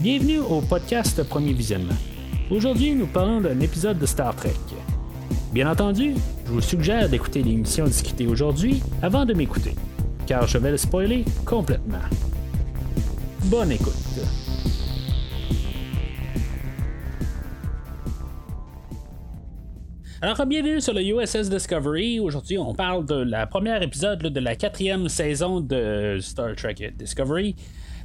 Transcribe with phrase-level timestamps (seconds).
[0.00, 1.96] Bienvenue au podcast Premier Visionnement.
[2.52, 4.54] Aujourd'hui, nous parlons d'un épisode de Star Trek.
[5.52, 6.14] Bien entendu,
[6.46, 9.74] je vous suggère d'écouter l'émission discutée aujourd'hui avant de m'écouter,
[10.24, 11.98] car je vais le spoiler complètement.
[13.46, 13.92] Bonne écoute.
[20.22, 22.20] Alors, bienvenue sur le USS Discovery.
[22.20, 27.56] Aujourd'hui, on parle de la première épisode de la quatrième saison de Star Trek Discovery.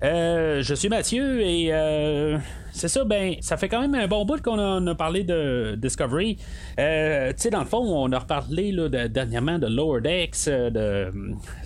[0.04, 2.38] Euh, je suis Mathieu et euh,
[2.74, 6.38] c'est ça, ben, ça fait quand même un bon bout qu'on a, parlé de Discovery.
[6.78, 11.10] Euh, tu sais, dans le fond, on a reparlé là, dernièrement de Lower Decks, de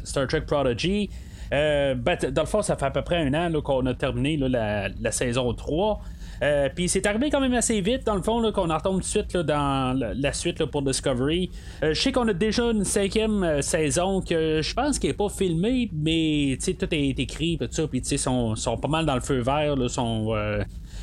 [0.03, 1.09] Star Trek Prodigy.
[1.49, 1.97] Ben,
[2.31, 5.11] dans le fond, ça fait à peu près un an qu'on a terminé la, la,
[5.11, 5.99] saison 3.
[6.43, 9.01] Euh, puis c'est arrivé quand même assez vite, dans le fond, qu'on en retombe tout
[9.01, 11.49] de suite dans la, suite pour Discovery.
[11.83, 15.17] Euh, je sais qu'on a déjà une cinquième euh, saison que je pense qu'elle n'est
[15.17, 19.21] pas filmée, mais tout est écrit, tout ça, puis sont, sont pas mal dans le
[19.21, 20.35] feu vert, là, sont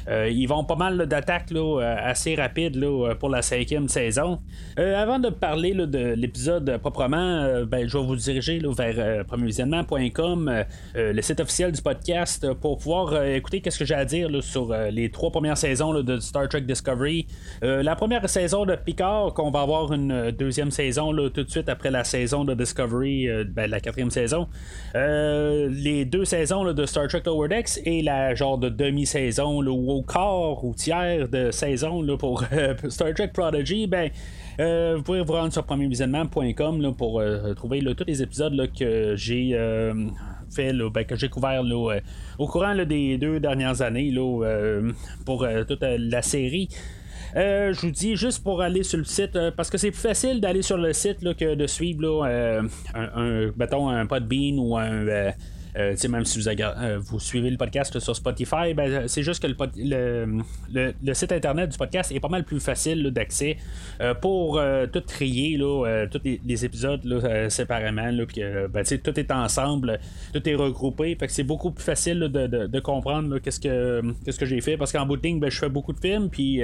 [0.08, 4.40] ils vont pas mal d'attaques euh, assez rapides euh, pour la cinquième saison.
[4.76, 11.40] avant de parler de l'épisode proprement, ben, je vais vous diriger vers premiervisionnement.com, le site
[11.40, 15.56] officiel du podcast, pour pouvoir écouter ce que j'ai à dire sur les trois premières
[15.56, 17.26] saisons de Star Trek Discovery.
[17.62, 21.90] la première saison de Picard, qu'on va avoir une deuxième saison tout de suite après
[21.90, 24.48] la saison de Discovery, ben, la quatrième saison.
[24.94, 30.02] les deux saisons de Star Trek Lower Decks et la genre de demi-saison où au
[30.02, 34.10] quart ou tiers de saison là, pour euh, Star Trek Prodigy, ben,
[34.60, 39.56] euh, vous pouvez vous rendre sur premiervisionnement.com pour euh, trouver tous les épisodes que j'ai
[40.50, 41.62] fait, ben, que j'ai couvert
[42.38, 44.14] au courant des deux dernières années
[45.24, 46.68] pour toute la série.
[47.34, 50.62] je vous dis juste pour aller sur le site, parce que c'est plus facile d'aller
[50.62, 55.32] sur le site que de suivre un, un, mettons, un Podbean ou un
[55.76, 59.48] euh, même si vous, euh, vous, suivez le podcast sur Spotify, ben, c'est juste que
[59.76, 63.56] le, le, site internet du podcast est pas mal plus facile d'accès
[64.00, 64.60] euh, pour
[64.92, 65.58] tout trier
[66.10, 67.02] tous les, épisodes
[67.48, 68.24] séparément.
[68.26, 69.98] puis ben, tout est ensemble,
[70.32, 71.16] tout est regroupé.
[71.16, 74.76] Fait que c'est beaucoup plus facile de, comprendre qu'est-ce que, qu'est-ce que j'ai fait.
[74.76, 76.28] Parce qu'en de ligne, ben, je fais beaucoup de films.
[76.30, 76.62] Puis.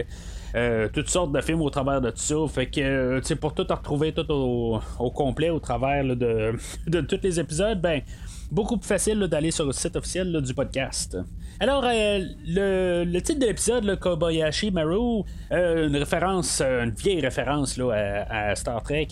[0.93, 2.37] toutes sortes de films au travers de tout ça.
[2.49, 6.55] Fait que, pour tout retrouver tout au, complet au travers de,
[6.87, 8.03] de tous les épisodes, ben,
[8.51, 11.17] beaucoup plus facile d'aller sur le site officiel du podcast.
[11.63, 17.77] Alors, euh, le, titre de l'épisode, Kobayashi Maru, euh, une référence, euh, une vieille référence
[17.77, 19.09] là, à, Star Trek.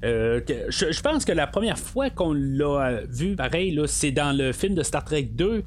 [0.00, 4.84] je, pense que la première fois qu'on l'a vu, pareil, c'est dans le film de
[4.84, 5.64] Star Trek 2.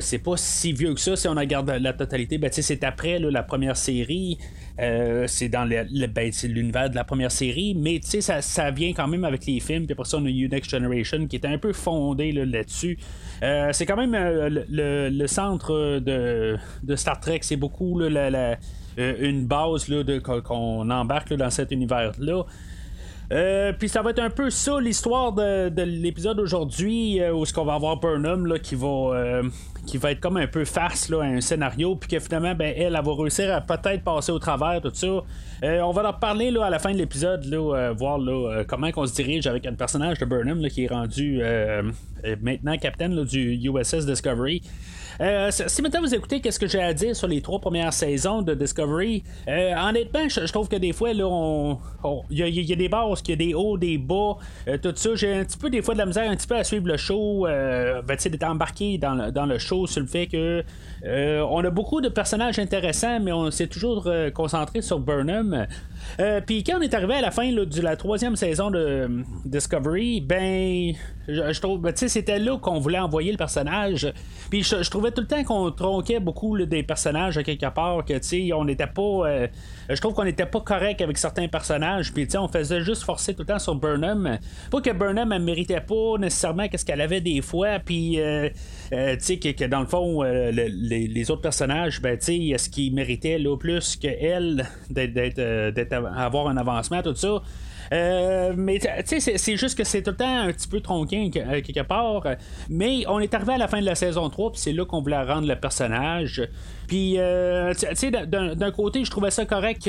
[0.00, 2.38] c'est pas si vieux que ça si on regarde la totalité.
[2.38, 4.38] Ben, c'est après la première série.
[4.80, 9.24] Euh, c'est dans ben, l'univers de la première série, mais ça, ça vient quand même
[9.24, 9.84] avec les films.
[9.84, 12.98] Puis après ça, on a eu Next Generation qui est un peu fondé là-dessus.
[13.42, 16.58] Euh, c'est quand même euh, le, centre de,
[16.96, 19.92] Star Trek, c'est beaucoup une base
[20.44, 22.44] qu'on embarque dans cet univers-là.
[23.32, 27.64] Euh, puis ça va être un peu ça l'histoire de, l'épisode d'aujourd'hui où ce qu'on
[27.64, 29.42] va avoir Burnham là, qui va euh,
[29.86, 32.74] qui va être comme un peu face là, à un scénario puis que finalement ben,
[32.76, 35.06] elle, va réussir à peut-être passer au travers tout ça.
[35.62, 38.88] Euh, on va leur parler là, à la fin de l'épisode, là, voir là, comment
[38.96, 41.40] on se dirige avec un personnage de Burnham qui est rendu
[42.42, 44.62] maintenant capitaine du USS Discovery.
[45.20, 48.40] Euh, si maintenant vous écoutez qu'est-ce que j'ai à dire sur les trois premières saisons
[48.40, 51.76] de Discovery, euh, honnêtement, je, trouve que des fois, là,
[52.30, 55.10] il y, a des bases, qu'il y a des hauts, des bas, euh, tout ça.
[55.14, 56.96] J'ai un petit peu des fois de la misère un petit peu à suivre le
[56.96, 60.64] show, ben, d'être embarqué dans le show sur le fait que
[61.04, 65.66] on a beaucoup de personnages intéressants, mais on s'est toujours concentré sur Burnham.
[66.46, 70.94] Puis quand on est arrivé à la fin de la troisième saison de Discovery, ben,
[71.28, 74.12] je, trouve, ben, c'était là qu'on voulait envoyer le personnage.
[74.50, 78.52] Puis je, trouvais tout le temps qu'on tronquait beaucoup des personnages quelque part, que tu
[78.52, 79.02] on n'était pas.
[79.02, 79.46] Euh,
[79.88, 83.42] je trouve qu'on n'était pas correct avec certains personnages, puis on faisait juste forcer tout
[83.42, 84.38] le temps sur Burnham.
[84.70, 88.48] Pas que Burnham, elle méritait pas nécessairement qu'est-ce qu'elle avait des fois, puis euh,
[88.92, 90.22] euh, tu sais, que, dans le fond,
[90.90, 97.14] les, autres personnages, ben, est-ce qu'ils méritaient là, plus qu'elle d'être, avoir un avancement, tout
[97.14, 97.42] ça?
[97.92, 101.30] Euh, mais tu sais, c'est juste que c'est tout le temps un petit peu tronqué
[101.36, 102.22] euh, quelque part.
[102.68, 105.00] Mais on est arrivé à la fin de la saison 3, puis c'est là qu'on
[105.00, 106.48] voulait rendre le personnage.
[106.86, 109.88] Puis, euh, tu sais, d'un côté, je trouvais ça correct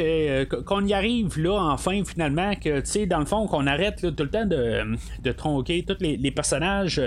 [0.66, 4.24] qu'on y arrive là, enfin, finalement, que, tu sais, dans le fond, qu'on arrête tout
[4.24, 7.02] le temps de, de tronquer tous les, personnages.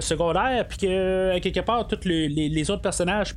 [0.00, 3.34] Secondaires, puis que quelque part tous les, autres personnages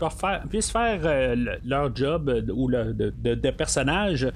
[0.49, 4.27] puissent faire leur job ou le, de, de, personnages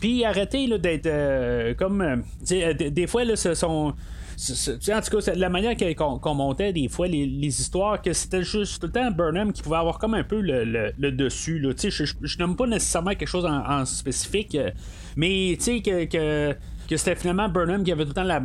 [0.00, 2.02] puis arrêtez d'être euh, comme.
[2.02, 2.16] Euh,
[2.52, 3.94] euh, des fois, là, ce sont
[4.92, 8.88] en tout cas, la manière qu'on montait des fois les, histoires, que c'était juste tout
[8.88, 11.60] le temps Burnham qui pouvait avoir comme un peu le, dessus.
[11.60, 11.70] Là.
[11.78, 14.58] Je, je, nomme pas nécessairement quelque chose en, spécifique,
[15.16, 16.54] mais tu sais que
[16.88, 18.40] c'était finalement Burnham qui avait tout le temps la,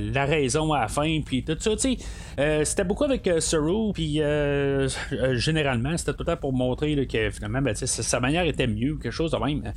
[0.00, 1.96] la, raison à la fin, puis tout ça, tu sais.
[2.38, 4.88] Euh, c'était beaucoup avec euh, Saru, puis euh,
[5.34, 9.12] généralement, c'était tout le temps pour montrer que finalement, ben, sa, manière était mieux, quelque
[9.12, 9.72] chose de même.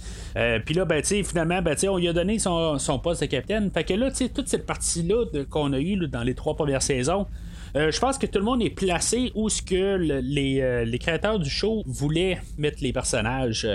[0.65, 3.71] puis là, ben, finalement, ben, on lui a donné son, son, poste de capitaine.
[3.71, 7.50] Fait que là, toute cette partie-là qu'on a eue dans les trois premières saisons, euh,
[7.75, 11.49] je pense que tout le monde est placé où ce que euh, les, créateurs du
[11.49, 13.65] show voulaient mettre les personnages.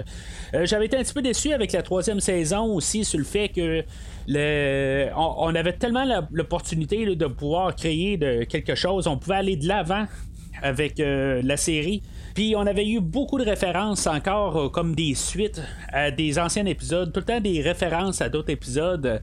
[0.55, 3.49] Euh, j'avais été un petit peu déçu avec la troisième saison aussi sur le fait
[3.49, 3.85] que
[5.17, 10.07] on, avait tellement l'opportunité de pouvoir créer quelque chose, on pouvait aller de l'avant
[10.63, 12.03] avec la série.
[12.35, 15.63] Puis on avait eu beaucoup de références encore comme des suites
[15.93, 19.23] à des anciens épisodes, tout le temps des références à d'autres épisodes.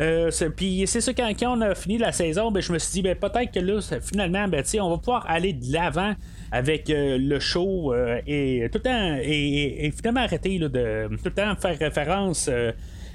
[0.00, 3.02] Euh, puis c'est ça, quand, on a fini la saison, ben, je me suis dit,
[3.02, 6.14] ben, peut-être que là, finalement, ben, on va pouvoir aller de l'avant
[6.50, 11.30] avec euh, le show euh, et tout le temps, et, finalement arrêter de tout le
[11.30, 12.48] temps faire référence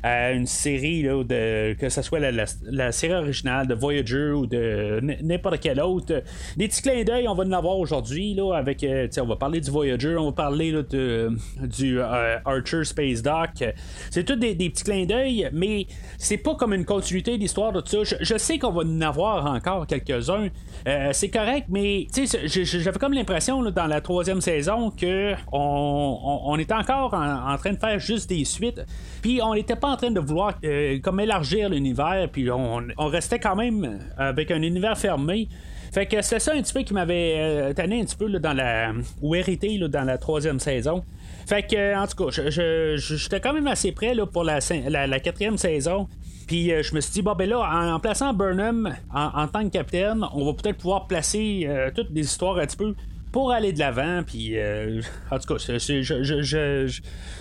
[0.04, 5.00] à une série, là, de, que ce soit la, série originale de Voyager ou de
[5.22, 6.24] n'importe quelle autre.
[6.58, 9.62] Des petits clins d'œil, on va en avoir aujourd'hui, là, avec, euh, on va parler
[9.62, 11.32] du Voyager, on va parler de,
[11.62, 13.64] du euh, Archer Space Dock.
[14.10, 15.88] C'est tout des, petits clins d'œil, mais
[16.18, 18.18] c'est pas comme une continuité d'histoire de tout ça.
[18.20, 20.50] Je, sais qu'on va en avoir encore quelques-uns.
[20.88, 22.08] Euh, c'est correct, mais
[22.46, 27.80] j'avais comme l'impression dans la troisième saison que on, était encore en, en, train de
[27.80, 28.82] faire juste des suites.
[29.22, 33.40] Puis on n'était pas en train de vouloir euh, comme élargir l'univers, puis on, restait
[33.40, 35.48] quand même avec un univers fermé.
[35.92, 38.54] Fait que c'est ça un petit peu qui m'avait euh, tanné un petit peu dans
[38.54, 38.94] la.
[39.22, 41.04] ou hérité dans la troisième saison.
[41.48, 45.58] Fait que, en tout cas, j'étais quand même assez prêt là, pour la, la, quatrième
[45.58, 46.08] saison.
[46.46, 49.70] Puis euh, je me suis dit, bon, ben là, en, plaçant Burnham en, tant que
[49.70, 52.94] capitaine, on va peut-être pouvoir placer toutes des histoires un petit peu
[53.32, 54.24] pour aller de l'avant.
[54.26, 55.78] Puis, euh, en tout cas,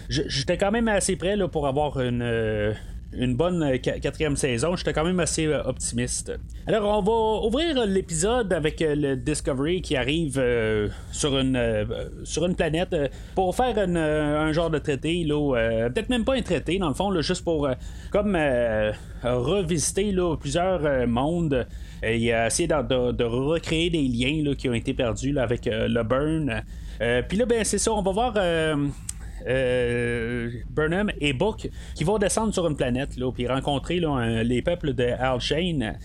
[0.08, 2.72] j'étais quand même assez prêt là, pour avoir une, euh,
[3.12, 4.76] bonne euh, quatrième saison.
[4.76, 6.32] J'étais quand même assez optimiste.
[6.66, 10.42] Alors, on va ouvrir l'épisode avec le Discovery qui arrive
[11.10, 11.86] sur, une,
[12.24, 12.94] sur une planète
[13.34, 15.24] pour faire un genre de traité.
[15.26, 17.68] Peut-être même pas un traité, dans le fond, juste pour
[18.10, 18.36] comme
[19.22, 21.66] revisiter plusieurs mondes
[22.02, 26.62] et essayer de, recréer des liens qui ont été perdus avec le Burn.
[27.28, 28.34] Puis là, ben, c'est ça, on va voir
[29.46, 34.00] euh, Burnham et Book qui vont descendre sur une planète puis rencontrer
[34.44, 35.98] les peuples de Alshane.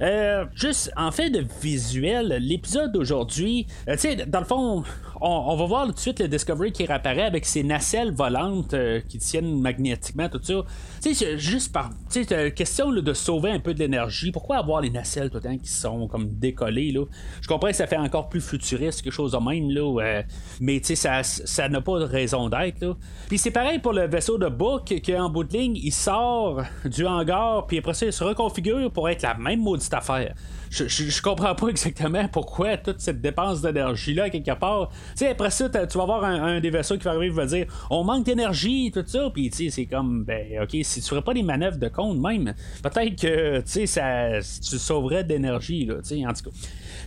[0.00, 4.82] Euh, juste en fait de visuel, l'épisode d'aujourd'hui, euh, tu sais, dans le fond,
[5.20, 9.00] on, va voir tout de suite le Discovery qui réapparaît avec ses nacelles volantes euh,
[9.08, 10.54] qui tiennent magnétiquement, tout ça.
[11.02, 11.90] Tu sais, juste par.
[12.10, 14.32] Tu sais, question de sauver un peu de l'énergie.
[14.32, 17.04] Pourquoi avoir les nacelles tout le temps qui sont comme décollées, là?
[17.40, 20.00] Je comprends que ça fait encore plus futuriste, quelque chose de même, là.
[20.00, 20.22] Euh,
[20.60, 22.94] mais tu sais, ça n'a pas de raison d'être, là.
[23.28, 27.06] Puis c'est pareil pour le vaisseau de Book, qu'en bout de ligne, il sort du
[27.06, 30.34] hangar, puis après ça, il se reconfigure pour être la même maudite affaire
[30.70, 34.90] je, je, comprends pas exactement pourquoi toute cette dépense d'énergie-là, quelque part.
[35.14, 37.66] Sais, après ça, tu vas avoir un, des vaisseaux qui va arriver et va dire
[37.90, 39.30] on manque d'énergie, tout ça.
[39.32, 42.18] Puis, tu sais, c'est comme, ben, ok, si tu ferais pas des manœuvres de compte
[42.18, 46.56] même, peut-être que, tu sais, ça, tu sauverais d'énergie, là, tu sais, en tout cas.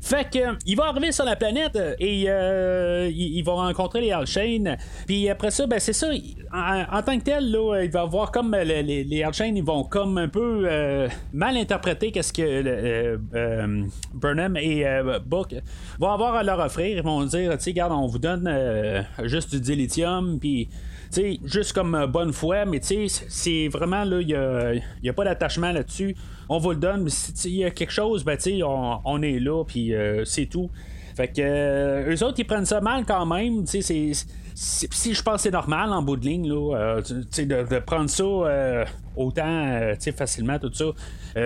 [0.03, 4.77] Fait que il va arriver sur la planète et euh, il, va rencontrer les Alshane.
[5.07, 6.09] Puis après ça, ben c'est ça.
[6.51, 10.27] En, tant que tel, là, il va voir comme les, les, ils vont comme un
[10.27, 14.83] peu euh, mal interpréter qu'est-ce que euh, Burnham et
[15.25, 15.55] Book
[15.97, 16.97] vont avoir à leur offrir.
[16.97, 20.67] Ils vont dire, tu sais, regarde, on vous donne juste du dilithium, puis
[21.13, 25.13] sais, juste comme euh, bonne foi, mais tu sais, c'est vraiment là, il n'y a,
[25.13, 26.15] pas d'attachement là-dessus.
[26.49, 29.39] On vous le donne, mais s'il y a quelque chose, ben tu sais, on, est
[29.39, 30.69] là, puis euh, c'est tout.
[31.15, 33.63] Fait que euh, eux autres, ils prennent ça mal quand même.
[33.65, 37.79] Tu sais, c'est si je pense que c'est normal en bout de ligne là, de,
[37.79, 40.85] prendre ça autant facilement tout ça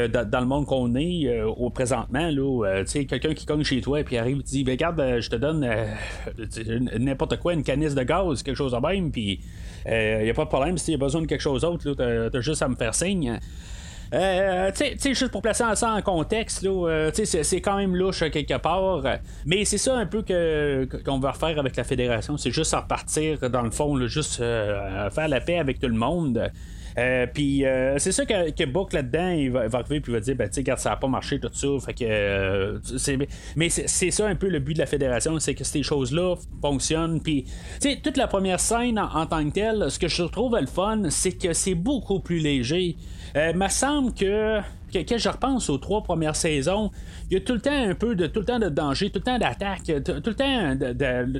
[0.07, 4.17] dans, le monde qu'on est au présentement là quelqu'un qui cogne chez toi et puis
[4.17, 5.67] arrive et dit ben, regarde je te donne
[6.99, 9.39] n'importe quoi une canisse de gaz quelque chose de même puis
[9.85, 12.37] il n'y a pas de problème s'il y a besoin de quelque chose d'autre tu
[12.37, 13.39] as juste à me faire signe
[14.13, 18.57] euh, tu sais, juste pour placer ça en contexte, euh, c'est quand même louche quelque
[18.57, 19.03] part.
[19.45, 22.37] Mais c'est ça un peu que, qu'on va refaire avec la fédération.
[22.37, 25.95] C'est juste à repartir, dans le fond, juste euh, faire la paix avec tout le
[25.95, 26.51] monde.
[27.33, 27.63] Puis
[27.97, 30.63] c'est ça que, que Book là-dedans, il va, arriver puis il va dire ben tu
[30.63, 31.67] sais, ça n'a pas marché tout ça.
[31.85, 33.17] Fait que c'est,
[33.55, 37.21] mais c'est, ça un peu le but de la fédération, c'est que ces choses-là fonctionnent.
[37.21, 37.43] Puis
[37.81, 40.67] tu sais, toute la première scène en, tant que telle, ce que je trouve le
[40.67, 42.95] fun, c'est que c'est beaucoup plus léger.
[43.35, 44.61] Euh, me semble que
[44.91, 46.91] que, je repense aux trois premières saisons,
[47.29, 49.19] il y a tout le temps un peu de tout le temps de danger, tout
[49.19, 50.75] le temps d'attaque, tout, le temps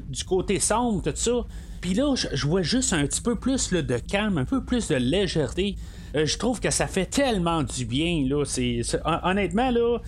[0.10, 1.46] du côté sombre, tout ça.
[1.82, 4.96] Puis là, je, vois juste un petit peu plus de calme, un peu plus de
[4.96, 5.76] légèreté.
[6.16, 8.26] Euh, je trouve que ça fait tellement du bien.
[8.28, 8.44] Là.
[9.24, 10.00] honnêtement, là,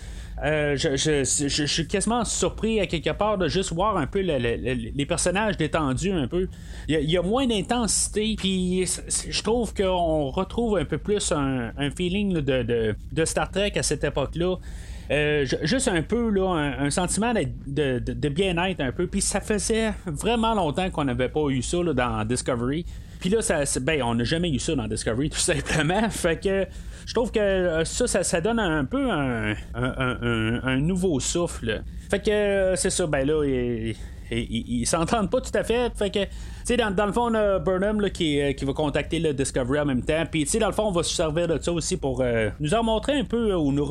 [0.42, 1.24] euh, je,
[1.66, 6.26] suis quasiment surpris à quelque part de juste voir un peu les personnages détendus un
[6.26, 6.48] peu.
[6.88, 12.32] Il y, a, moins d'intensité, puis je trouve qu'on retrouve un peu plus un, feeling
[12.40, 14.56] de, de, Star Trek à cette époque-là.
[15.10, 19.08] Euh, juste un peu là, un, sentiment de, de, bien-être un peu.
[19.08, 22.86] Puis ça faisait vraiment longtemps qu'on n'avait pas eu ça dans Discovery.
[23.18, 26.08] Puis là, ça, ben, on n'a jamais eu ça dans Discovery, tout simplement.
[26.10, 26.66] Fait que
[27.06, 31.82] je trouve que euh, ça, ça, donne un peu un, un, nouveau souffle.
[32.08, 33.96] Fait que euh, c'est ça, ben là, il,
[34.30, 35.92] ils s'entendent pas tout à fait.
[35.96, 36.20] Fait que
[36.64, 39.80] sais, dans, le fond, on a Burnham là, qui, euh, qui, va contacter le Discovery
[39.80, 40.24] en même temps.
[40.30, 42.50] Puis, tu sais, dans le fond, on va se servir de ça aussi pour euh,
[42.60, 43.84] nous remontrer un peu ou nous,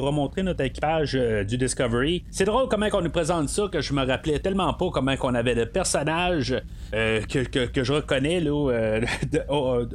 [0.00, 2.24] remontrer notre équipage euh, du Discovery.
[2.30, 5.34] C'est drôle comment on nous présente ça que je me rappelais tellement pas comment on
[5.34, 6.62] avait de personnages
[6.92, 9.00] que, que, je reconnais là,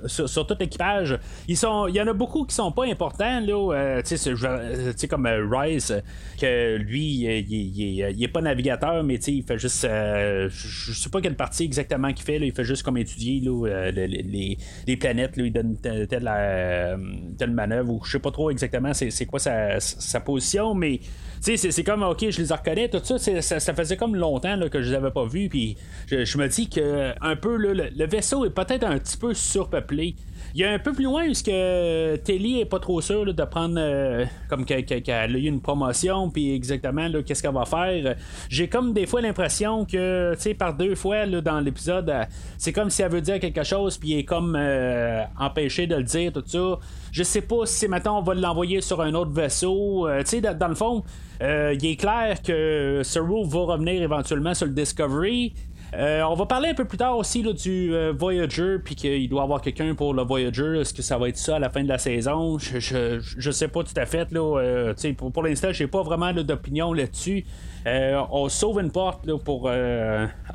[0.07, 1.17] sur, tout l'équipage.
[1.47, 3.39] Il y en a beaucoup qui sont pas importants.
[3.39, 5.93] Là, tu sais, comme Rice,
[6.39, 9.83] que lui, il, il, pas navigateur, mais il fait juste.
[9.83, 10.49] je
[10.93, 12.37] sais pas quelle partie exactement qu'il fait.
[12.37, 15.33] il fait juste comme étudier euh, les, planètes.
[15.37, 16.97] il donne telle, euh,
[17.37, 17.93] telle, manœuvre.
[17.93, 20.99] Ou je sais pas trop exactement c'est quoi sa, position, mais
[21.39, 22.89] c'est comme ok, je les reconnais.
[22.89, 25.49] Tout ça, ça, faisait comme longtemps que je les avais pas vus.
[25.49, 30.15] Puis je, me dis que un peu le vaisseau est peut-être un petit peu surpeuplé.
[30.53, 33.43] Il y a un peu plus loin, ce que Telly est pas trop sûr de
[33.45, 38.15] prendre euh, comme qu'elle a eu une promotion, puis exactement qu'est-ce qu'elle va faire.
[38.49, 42.23] J'ai comme des fois l'impression que, tu sais, par deux fois dans l'épisode, euh,
[42.57, 45.95] c'est comme si elle veut dire quelque chose, puis elle est comme euh, empêchée de
[45.95, 46.79] le dire, tout ça.
[47.13, 50.07] Je sais pas si maintenant on va l'envoyer sur un autre vaisseau.
[50.19, 51.03] tu sais, dans, le fond,
[51.41, 55.53] il est clair que Saru va revenir éventuellement sur le Discovery.
[55.93, 59.43] Euh, on va parler un peu plus tard aussi du euh, Voyager, puis qu'il doit
[59.43, 60.79] avoir quelqu'un pour le Voyager.
[60.79, 62.57] Est-ce que ça va être ça à la fin de la saison?
[62.57, 64.31] Je, je, sais pas tout à fait.
[64.31, 67.45] Là, euh, pour, pour l'instant, j'ai pas vraiment d'opinion là-dessus.
[67.85, 69.69] on sauve une porte pour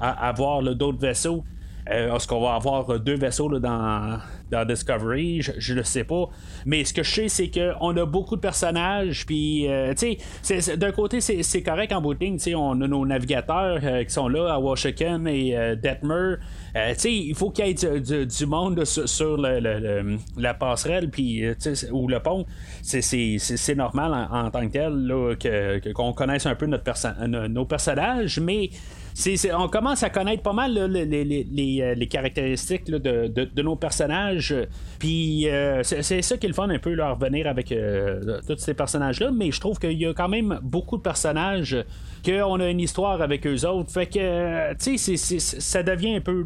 [0.01, 1.45] avoir d'autres vaisseaux.
[1.87, 4.19] Est-ce qu'on va avoir deux vaisseaux dans,
[4.51, 6.29] dans Discovery, je, ne le sais pas.
[6.65, 9.95] Mais ce que je sais, c'est qu'on a beaucoup de personnages, puis, euh,
[10.77, 12.17] d'un côté, c'est correct en bout
[12.55, 16.37] on a nos navigateurs euh, qui sont là à Washington et euh, Detmer.
[17.05, 21.11] il faut qu'il y ait du, monde sur, la passerelle
[21.93, 22.47] ou le pont.
[22.83, 26.85] C'est normal en, tant que tel qu'on connaisse un peu notre
[27.49, 28.71] nos personnages, mais
[29.55, 34.55] on commence à connaître pas mal les, euh, caractéristiques de, nos personnages.
[34.99, 38.59] Puis euh, c'est ça qui est le fun un peu, là, revenir avec euh, tous
[38.59, 39.31] ces personnages-là.
[39.33, 41.77] Mais je trouve qu'il y a quand même beaucoup de personnages
[42.27, 43.91] qu'on a une histoire avec eux autres.
[43.91, 46.45] Fait que, tu sais, ça devient un peu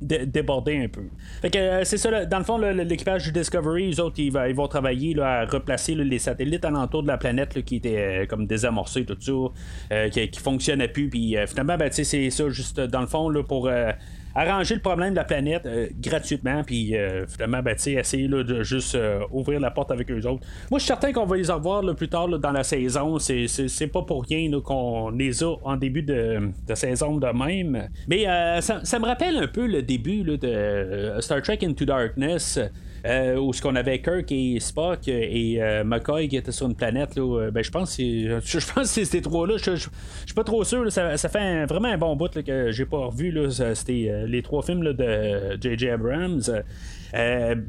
[0.00, 1.02] débordé un peu.
[1.40, 5.18] Fait que c'est ça, dans le fond, l'équipage du Discovery, eux autres, ils, vont travailler
[5.20, 10.28] à replacer les satellites alentour de la planète qui étaient comme désamorcés, tout ça, qui,
[10.28, 11.08] qui fonctionnaient plus.
[11.08, 13.92] Puis finalement, ben, c'est ça, juste dans le fond, là, pour euh,
[14.34, 18.96] arranger le problème de la planète euh, gratuitement, puis euh, finalement, ben, essayer de juste
[19.30, 20.44] ouvrir la porte avec eux autres.
[20.70, 23.18] Moi, je suis certain qu'on va les revoir plus tard dans la saison.
[23.18, 27.88] C'est pas pour rien qu'on les a en début de, saison de même.
[28.08, 28.24] Mais
[28.60, 32.58] ça, me rappelle un peu le début de Star Trek Into Darkness.
[33.04, 36.76] Euh, où ce qu'on avait Kirk et Spock et euh, McCoy qui étaient sur une
[36.76, 37.16] planète.
[37.16, 38.02] Là, euh, ben, je pense que
[38.44, 39.56] je pense ces trois-là.
[39.56, 40.90] Je suis pas trop sûr.
[40.92, 43.36] ça, fait vraiment un bon bout que j'ai pas revu.
[43.74, 45.90] C'était les trois films de J.J.
[45.90, 46.42] Abrams.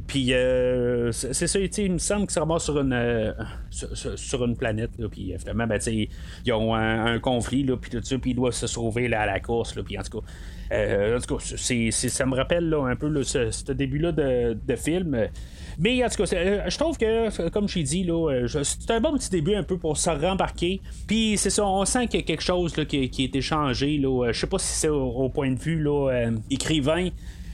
[0.06, 0.34] puis
[1.12, 3.34] c'est ça, il me semble que ça remonte sur une
[3.72, 4.92] sur, une planète.
[5.12, 9.08] Puis finalement, ben, ils ont un, conflit, puis tout ça, puis ils doivent se sauver
[9.08, 9.74] là, à la course.
[9.84, 10.28] Puis en tout cas.
[10.72, 11.44] Euh, en tout cas,
[11.92, 15.28] ça me rappelle un peu ce, début-là de, film.
[15.80, 19.14] Mais en tout cas, euh, je trouve que, comme j'ai dit, euh, c'est un bon
[19.14, 20.82] petit début un peu pour se rembarquer.
[21.08, 23.98] Puis c'est ça, on sent qu'il y a quelque chose qui, a été changé.
[23.98, 25.86] Là, je sais pas si c'est au, point de vue
[26.50, 27.10] écrivain.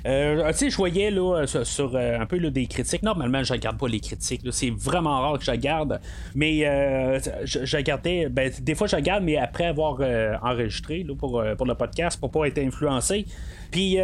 [0.05, 3.03] Euh, tu sais, je voyais là, sur, euh, un peu des critiques.
[3.03, 4.41] Normalement, je regarde pas les critiques.
[4.51, 5.99] C'est vraiment rare que je regarde.
[6.35, 8.29] Mais euh, je, regardais.
[8.29, 9.99] Ben, des fois, je regarde, mais après avoir
[10.43, 13.25] enregistré pour, pour le podcast, pour pas être influencé.
[13.71, 13.97] Puis,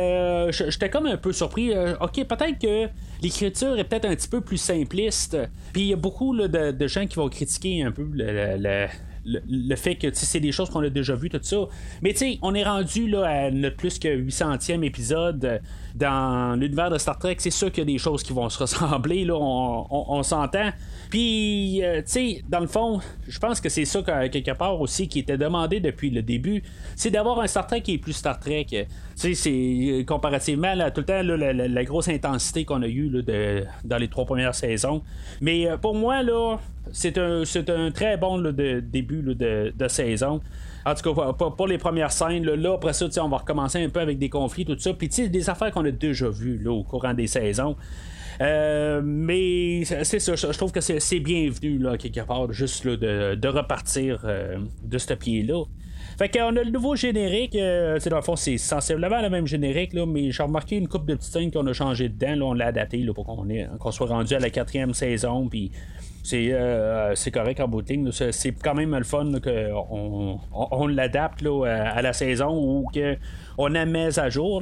[0.52, 1.72] j'étais comme un peu surpris.
[1.74, 2.90] ok, peut-être que
[3.22, 5.38] l'écriture est peut-être un petit peu plus simpliste.
[5.74, 8.88] Puis, il y a beaucoup de, gens qui vont critiquer un peu le
[9.26, 11.58] le, fait que c'est des choses qu'on a déjà vues, tout ça.
[12.02, 15.62] Mais tu sais, on est rendu là, à notre plus que 800e épisode
[15.96, 17.38] dans l'univers de Star Trek.
[17.40, 20.72] C'est sûr qu'il y a des choses qui vont se ressembler, là, on, s'entend.
[21.10, 25.20] Puis, tu sais, dans le fond, je pense que c'est ça, quelque part aussi, qui
[25.20, 26.64] était demandé depuis le début.
[26.96, 28.66] C'est d'avoir un Star Trek qui est plus Star Trek.
[28.70, 28.86] Tu
[29.16, 33.24] sais, c'est comparativement à tout le temps la, grosse intensité qu'on a eue
[33.84, 35.02] dans les trois premières saisons.
[35.40, 36.58] Mais pour moi, là,
[36.92, 40.42] c'est un, très bon début de, saison.
[40.86, 44.00] En tout cas, pour, les premières scènes, là, après ça, on va recommencer un peu
[44.00, 44.94] avec des conflits, tout ça.
[44.94, 47.76] Puis, des affaires qu'on a déjà vues au courant des saisons.
[48.42, 54.22] Euh, mais c'est ça, je trouve que c'est bienvenu, là, quelque part, juste de, repartir
[54.26, 55.64] euh, de ce pied-là.
[56.18, 57.56] Fait qu'on a le nouveau générique.
[57.56, 61.06] Euh, dans le fond, c'est sensiblement le même générique, là, mais j'ai remarqué une coupe
[61.06, 62.36] de petites scènes qu'on a changé dedans.
[62.36, 63.48] Là, on l'a adapté là, pour qu'on,
[63.80, 65.48] qu'on soit rendu à la quatrième saison.
[65.50, 65.72] Puis
[66.34, 72.14] euh, c'est, correct en bout C'est quand même le fun qu'on on, l'adapte à la
[72.14, 72.88] saison ou
[73.58, 74.62] qu'on la met à jour.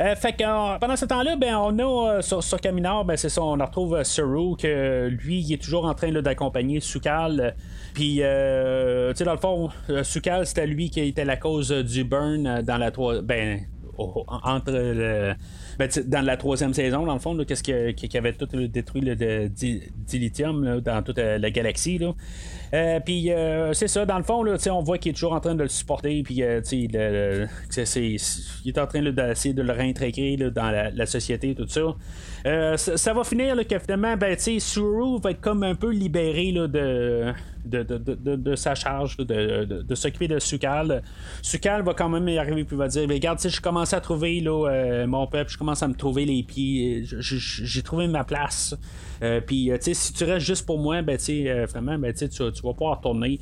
[0.00, 3.28] Euh, fait que pendant ce temps-là, ben, on a euh, sur, sur Caminard, ben, c'est
[3.28, 7.54] ça, on retrouve Saru, que lui, il est toujours en train d'accompagner Sukal.
[7.94, 9.68] Puis, tu dans le fond,
[10.02, 12.90] Sukal, c'était lui qui était la cause du burn dans la
[13.22, 13.60] ben,
[13.98, 15.34] entre le
[15.78, 20.80] ben, dans la troisième saison, dans le fond, qu'est-ce qui, avait tout détruit le dilithium
[20.80, 21.98] dans toute euh, la galaxie.
[21.98, 22.14] Là.
[22.74, 25.40] Euh, puis euh, c'est ça, dans le fond, là, on voit qu'il est toujours en
[25.40, 30.70] train de le supporter, puis euh, il est en train d'essayer de le réintégrer dans
[30.70, 32.76] la, société, tout ça.
[32.76, 33.12] ça.
[33.12, 37.34] va finir que finalement, ben, Suru va être comme un peu libéré là, de,
[37.66, 41.02] de, sa charge de, s'occuper de Sukal.
[41.42, 44.42] Sukal va quand même y arriver puis va dire Regarde, je commence à trouver
[45.06, 48.74] mon peuple, je commence à me trouver les pieds, j'ai trouvé ma place.
[49.22, 51.66] Euh, puis, euh, tu sais, si tu restes juste pour moi, ben, tu sais, euh,
[51.66, 53.38] vraiment, ben, tu, tu vas pouvoir tourner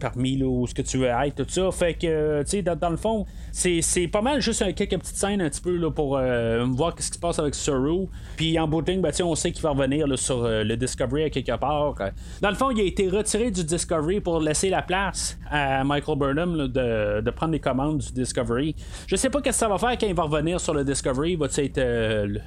[0.00, 1.70] parmi là, où ce que tu veux être, tout ça.
[1.70, 5.50] Fait que, tu sais, dans, le fond, c'est, pas mal juste quelques petites scènes un
[5.50, 8.06] petit peu là, pour voir ce qui se passe avec Saru.
[8.36, 11.56] Puis, en bout de ben, on sait qu'il va revenir sur le Discovery à quelque
[11.58, 11.94] part.
[12.40, 16.18] Dans le fond, il a été retiré du Discovery pour laisser la place à Michael
[16.18, 18.74] Burnham de, de, prendre les commandes du Discovery.
[19.06, 21.36] Je sais pas qu'est-ce que ça va faire quand il va revenir sur le Discovery.
[21.36, 21.80] Va-t-il être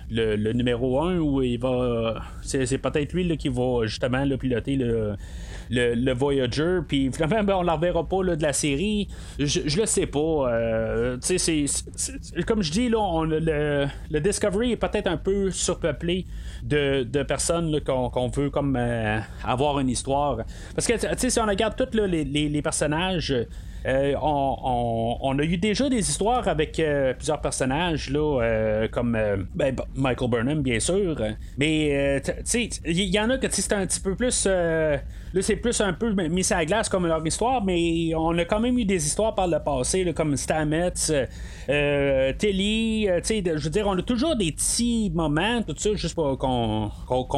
[0.09, 1.78] le, le, numéro 1 ou il va
[2.41, 5.15] c'est, peut-être lui qui va justement piloter le,
[5.69, 6.79] le, Voyager.
[6.87, 9.07] Puis finalement, ben, on ne la reverra pas de la série.
[9.37, 10.19] Je, le sais pas.
[10.19, 11.17] Euh,
[12.45, 16.25] comme je dis, là, le, Discovery est peut-être un peu surpeuplé
[16.63, 20.37] de, personnes qu'on, veut comme euh, avoir une histoire.
[20.75, 20.93] Parce que
[21.29, 23.33] si on regarde tous les, personnages.
[23.85, 26.81] Euh, on, a eu déjà des histoires avec
[27.17, 29.17] plusieurs personnages, là, comme
[29.55, 31.15] ben, Michael Burnham, bien sûr.
[31.57, 32.21] Mais,
[32.85, 34.47] il y, en a que c'est un petit peu plus
[35.31, 38.45] Là, c'est plus un peu mis à la glace comme leur histoire, mais on a
[38.45, 41.25] quand même eu des histoires par le passé, comme Stamets, euh,
[41.69, 43.07] euh Telly.
[43.07, 46.89] Euh, je veux dire, on a toujours des petits moments, tout ça, juste pour qu'on,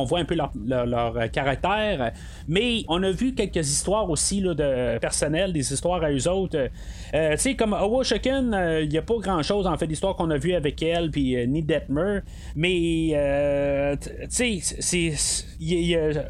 [0.05, 2.13] voit un peu leur, caractère.
[2.47, 6.69] Mais on a vu quelques histoires aussi là, de personnel, des histoires à eux autres.
[7.13, 10.29] Euh, tu sais, comme Shaken, il n'y a pas grand chose en fait d'histoire qu'on
[10.29, 12.19] a vu avec elle, puis ni Detmer.
[12.55, 15.11] Mais, tu sais, c'est.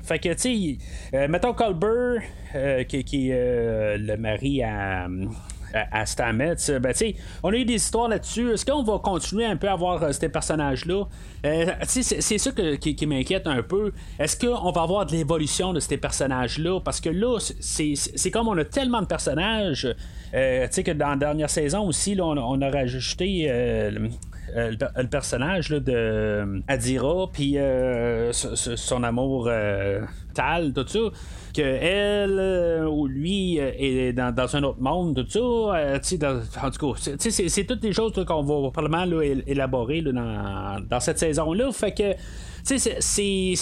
[0.02, 0.80] Fait que, tu
[1.12, 2.22] sais, mettons Colbert,
[2.56, 5.08] euh, qui, est euh, le mari à
[5.74, 6.80] à, Stamets.
[6.82, 6.94] Ben,
[7.44, 8.52] on a eu des histoires là-dessus.
[8.52, 11.06] Est-ce qu'on va continuer un peu à voir euh, ces personnages-là?
[11.86, 13.94] c'est, ça qui, m'inquiète un peu.
[14.20, 16.82] Est-ce qu'on va avoir de l'évolution de ces personnages-là?
[16.82, 19.88] Parce que là, c'est, comme on a tellement de personnages.
[20.34, 23.50] tu que dans la dernière saison aussi, on, a rajouté
[24.56, 27.58] le, personnage de Adira, puis
[28.32, 29.50] son amour
[30.34, 31.00] Tal, tout ça
[31.54, 35.40] que elle euh, ou lui euh, est dans, un autre monde, tout ça.
[35.40, 36.00] Euh,
[36.62, 41.72] en tout cas, c'est toutes des choses qu'on va probablement élaborer dans, dans, cette saison-là.
[41.72, 42.14] Fait que
[42.64, 43.54] sais, c'est.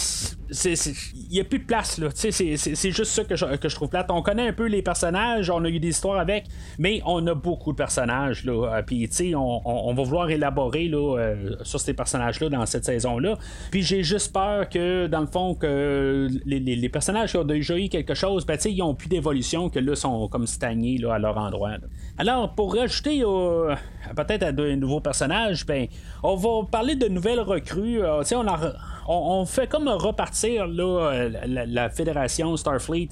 [0.52, 2.08] Il n'y a plus de place, là.
[2.10, 4.10] Tu sais, c'est juste ça que je, que je, trouve plate.
[4.10, 6.46] On connaît un peu les personnages, on a eu des histoires avec,
[6.78, 8.74] mais on a beaucoup de personnages, là.
[8.74, 12.66] Euh, puis, tu sais, on, on, va vouloir élaborer, là, euh, sur ces personnages-là dans
[12.66, 13.36] cette saison-là.
[13.70, 17.78] Puis, j'ai juste peur que, dans le fond, que les, les, personnages qui ont déjà
[17.78, 21.14] eu quelque chose, ben, tu ils n'ont plus d'évolution, que là, sont comme stagnés, là,
[21.14, 21.74] à leur endroit.
[22.18, 23.74] Alors, pour rajouter euh,
[24.16, 25.86] peut-être à de nouveaux personnages, ben,
[26.24, 28.00] on va parler de nouvelles recrues.
[28.24, 28.74] sais, on a
[29.08, 33.08] on, fait comme repartir là, la, fédération Starfleet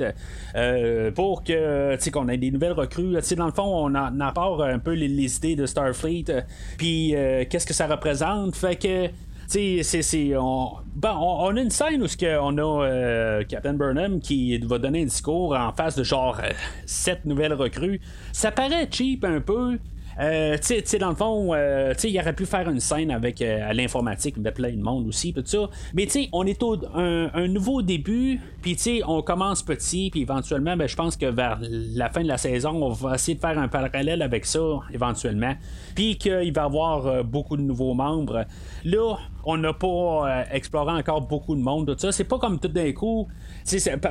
[0.55, 3.17] euh, pour que qu'on ait des nouvelles recrues.
[3.37, 6.45] dans le fond, on apporte un peu les, idées de Starfleet,
[6.77, 8.57] puis euh, qu'est-ce que ça représente?
[8.57, 9.09] Fait que
[9.47, 12.07] c'est, c'est, on, bon, on, a une scène où
[12.41, 16.39] on a euh, Captain Burnham qui va donner un discours en face de genre
[16.87, 18.01] sept nouvelles recrues.
[18.33, 19.79] Ça paraît cheap un peu.
[20.21, 23.73] Euh, tu sais, dans le fond, euh, il aurait pu faire une scène avec euh,
[23.73, 25.69] l'informatique, mais plein de monde aussi, tout ça.
[25.95, 30.11] Mais tu sais, on est au un, nouveau début, puis tu sais, on commence petit,
[30.11, 33.37] puis éventuellement, ben, je pense que vers la fin de la saison, on va essayer
[33.37, 35.55] de faire un parallèle avec ça, éventuellement.
[35.95, 38.45] Puis qu'il va y avoir beaucoup de nouveaux membres.
[38.85, 39.17] Là,
[39.51, 42.13] on n'a pas exploré encore beaucoup de monde, tout ça.
[42.13, 43.27] C'est pas comme tout d'un coup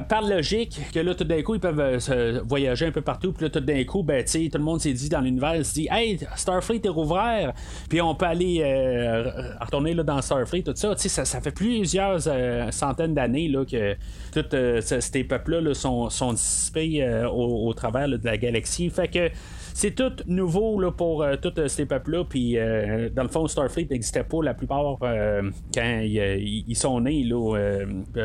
[0.10, 3.44] par logique, que là, tout d'un coup, ils peuvent euh, voyager un peu partout, puis
[3.44, 6.20] là, tout d'un coup, ben, tout le monde s'est dit dans l'univers, se dit, hey,
[6.36, 7.54] Starfleet est rouvert,
[7.90, 10.96] puis on peut aller euh, retourner là, dans Starfleet, tout ça.
[10.96, 13.96] Ça, ça fait plusieurs euh, centaines d'années là, que
[14.34, 18.90] tous ces peuples-là sont, sont, dissipés au, travers de la galaxie.
[18.90, 19.30] Fait que
[19.78, 22.24] c'est tout nouveau là, pour euh, tous ces peuples-là.
[22.24, 27.30] Puis, euh, dans le fond, Starfleet n'existait pas la plupart euh, quand ils sont nés,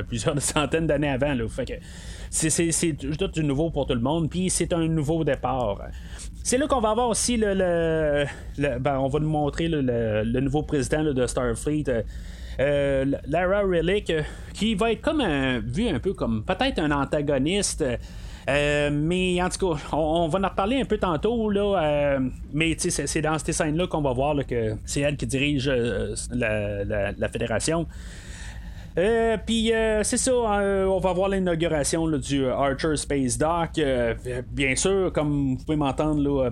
[0.08, 1.36] plusieurs centaines d'années avant.
[2.30, 4.30] C'est, tout nouveau pour tout le monde.
[4.30, 5.78] Puis, c'est un nouveau départ.
[6.42, 8.24] C'est là qu'on va avoir aussi le.
[8.56, 11.84] ben, on va nous montrer le, nouveau président de Starfleet.
[12.58, 14.10] Lara Relic,
[14.54, 17.84] qui va être comme un, vu un peu comme peut-être un antagoniste
[18.48, 21.50] euh, mais en tout cas, on, va en reparler un peu tantôt.
[21.50, 22.20] Là, euh,
[22.52, 27.28] mais c'est dans ces scènes-là qu'on va voir que c'est elle qui dirige euh, la,
[27.28, 27.86] fédération.
[29.46, 33.80] puis c'est ça, on va voir l'inauguration du Archer Space Dock.
[34.50, 36.50] bien sûr, comme vous pouvez m'entendre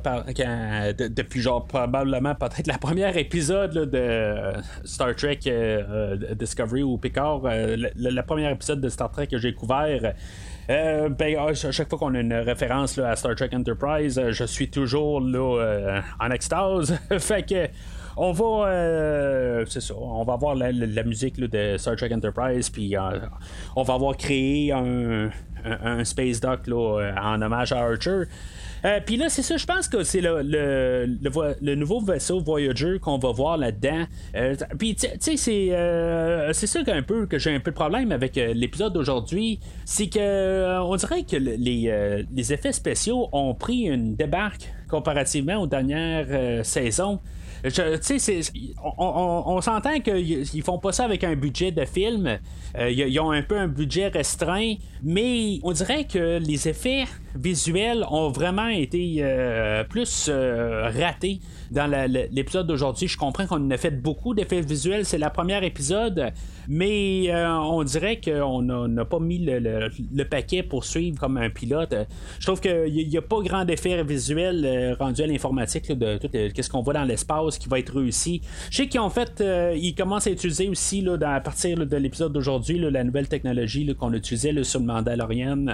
[1.09, 4.53] depuis genre probablement peut-être la première épisode de
[4.85, 5.41] Star Trek
[6.39, 10.15] Discovery ou Picard, le, premier épisode de Star Trek que j'ai couvert.
[10.71, 14.45] Euh, ben, à chaque fois qu'on a une référence à Star Trek Enterprise, euh, je
[14.45, 16.97] suis toujours là euh, en extase.
[17.19, 17.69] fait que
[18.17, 22.95] on va c'est ça on va avoir la, musique de Star Trek Enterprise puis
[23.77, 25.31] on va avoir créé un,
[25.65, 28.25] un, space dock en hommage à Archer
[28.85, 33.19] euh, puis là, c'est ça, je pense que c'est le, le, nouveau vaisseau Voyager qu'on
[33.19, 34.05] va voir là-dedans.
[34.35, 37.77] Euh, puis, tu sais, c'est, euh, c'est ça qu'un peu que j'ai un peu de
[37.77, 39.61] problème avec l'épisode d'aujourd'hui.
[39.85, 45.67] C'est que on dirait que les, les effets spéciaux ont pris une débarque comparativement aux
[45.67, 47.21] dernières saisons
[48.99, 52.39] on, on, s'entend qu'ils font pas ça avec un budget de film.
[52.79, 58.05] Euh, ils ont un peu un budget restreint, mais on dirait que les effets visuels
[58.11, 61.91] ont vraiment été euh, plus euh, ratés dans
[62.31, 63.09] l'épisode d'aujourd'hui.
[63.09, 65.05] Je comprends qu'on a fait beaucoup d'effets visuels.
[65.05, 66.33] C'est la première épisode,
[66.69, 71.95] mais on dirait qu'on n'a pas mis le, paquet pour suivre comme un pilote.
[72.39, 76.69] Je trouve qu'il n'y a, pas grand effet visuel rendu à l'informatique de tout ce
[76.69, 78.43] qu'on voit dans l'espace qui va être réussi.
[78.71, 81.97] Je sais qu'ils ont fait, euh, ils commencent à utiliser aussi là, à partir de
[81.97, 85.67] l'épisode d'aujourd'hui la nouvelle technologie qu'on utilisait sur le Mandalorian,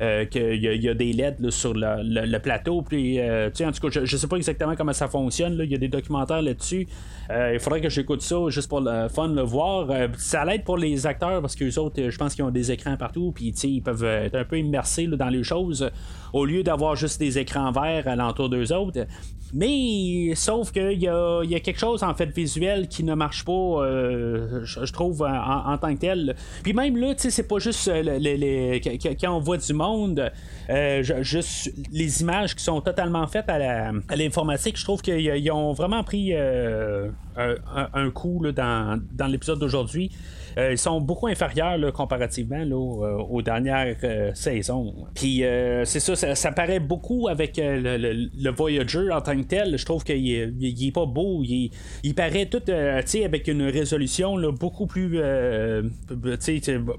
[0.00, 2.82] euh, qu'il y, a des LED sur le, plateau.
[2.82, 5.39] Puis, euh, en tout cas, je, ne sais pas exactement comment ça fonctionne.
[5.48, 6.86] Il y a des documentaires là-dessus.
[7.30, 9.88] il faudrait que j'écoute ça juste pour le fun, le voir.
[10.18, 12.96] ça l'aide pour les acteurs parce que les autres, je pense qu'ils ont des écrans
[12.96, 13.32] partout.
[13.34, 15.90] Puis, ils peuvent être un peu immersés dans les choses
[16.32, 19.06] au lieu d'avoir juste des écrans verts alentour d'eux autres.
[19.52, 23.52] Mais sauf qu'il y a, y quelque chose en fait visuel qui ne marche pas,
[23.52, 26.36] euh, je, trouve, en, tant que tel.
[26.62, 28.80] Puis même là, tu sais, c'est pas juste euh, les,
[29.20, 30.30] quand on voit du monde,
[30.68, 36.02] euh, juste les images qui sont totalement faites à, l'informatique, je trouve qu'ils ont vraiment
[36.04, 40.10] pris un, coup dans l'épisode d'aujourd'hui.
[40.58, 44.94] Euh, ils sont beaucoup inférieurs comparativement euh, aux dernières euh, saisons.
[45.14, 45.42] Puis
[45.84, 49.78] c'est ça, ça, paraît beaucoup avec le, Voyager en tant que tel.
[49.78, 51.42] Je trouve qu'il est, pas beau.
[51.44, 55.20] Il, paraît tout avec une résolution beaucoup plus.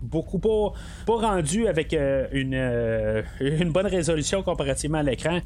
[0.02, 0.74] beaucoup pas,
[1.06, 1.94] pas rendu avec
[2.32, 5.40] une, une bonne résolution comparativement à l'écran.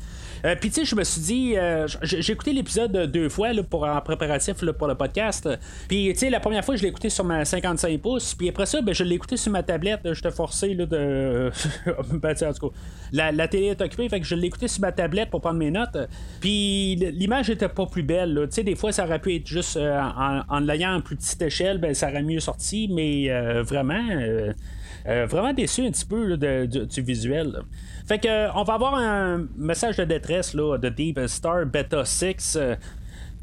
[0.62, 1.56] Puis tu sais, je me suis dit,
[2.04, 5.50] j'ai écouté l'épisode deux fois pour, en préparatif pour le podcast.
[5.88, 8.34] Puis tu sais, la première fois, je l'ai écouté sur ma 55 pouces.
[8.36, 10.02] Puis après ça, ben, je l'ai écouté sur ma tablette.
[10.14, 11.52] J'étais forcé là, de.
[12.14, 12.52] ben, cas,
[13.12, 15.72] la, télé est occupée, fait que je l'ai écouté sur ma tablette pour prendre mes
[15.72, 15.98] notes.
[16.40, 18.48] Puis l'image était pas plus belle.
[18.50, 20.00] Tu sais, des fois, ça aurait pu être juste euh,
[20.50, 22.90] en, l'ayant en plus petite échelle, ben, ça aurait mieux sorti.
[22.92, 24.04] Mais euh, vraiment.
[25.08, 27.62] Euh, vraiment déçu un petit peu du, visuel.
[28.08, 32.58] Fait que on va avoir un message de détresse là, de Deep Star Beta 6.
[32.60, 32.76] Euh,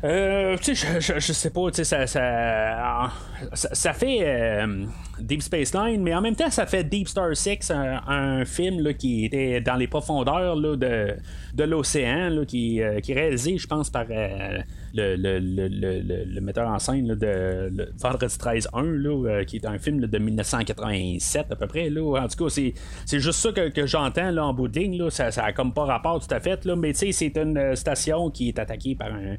[0.03, 3.13] tu sais, je, je, sais pas, tu sais, ça, ça,
[3.55, 4.85] ça, fait euh,
[5.21, 8.95] Deep Space Nine, mais en même temps, ça fait Deep Star 6, un, film là,
[8.95, 11.15] qui était dans les profondeurs là, de,
[11.55, 16.69] de l'océan, qui, euh, qui est réalisé, je pense, par le, le, le, le, metteur
[16.69, 21.89] en scène de Vendredi 13 1, qui est un film de 1987 à peu près.
[21.97, 25.11] En tout cas, c'est juste ça que, que j'entends en bout de ligne.
[25.11, 26.67] Ça n'a comme pas rapport tout à fait.
[26.67, 29.37] Mais c'est une station qui est attaquée par un,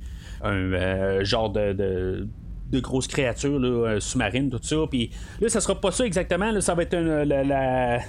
[1.23, 2.27] genre de
[2.73, 2.81] de
[3.45, 4.75] euh, sous-marines, tout ça.
[4.89, 6.59] Puis là, ça sera pas ça exactement.
[6.59, 7.99] ça va être la,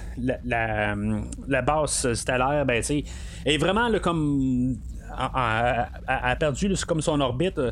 [1.47, 3.03] la, base stellaire, ben, tu
[3.45, 4.75] est vraiment comme
[5.17, 7.57] a, perdu comme son orbite.
[7.57, 7.71] Euh,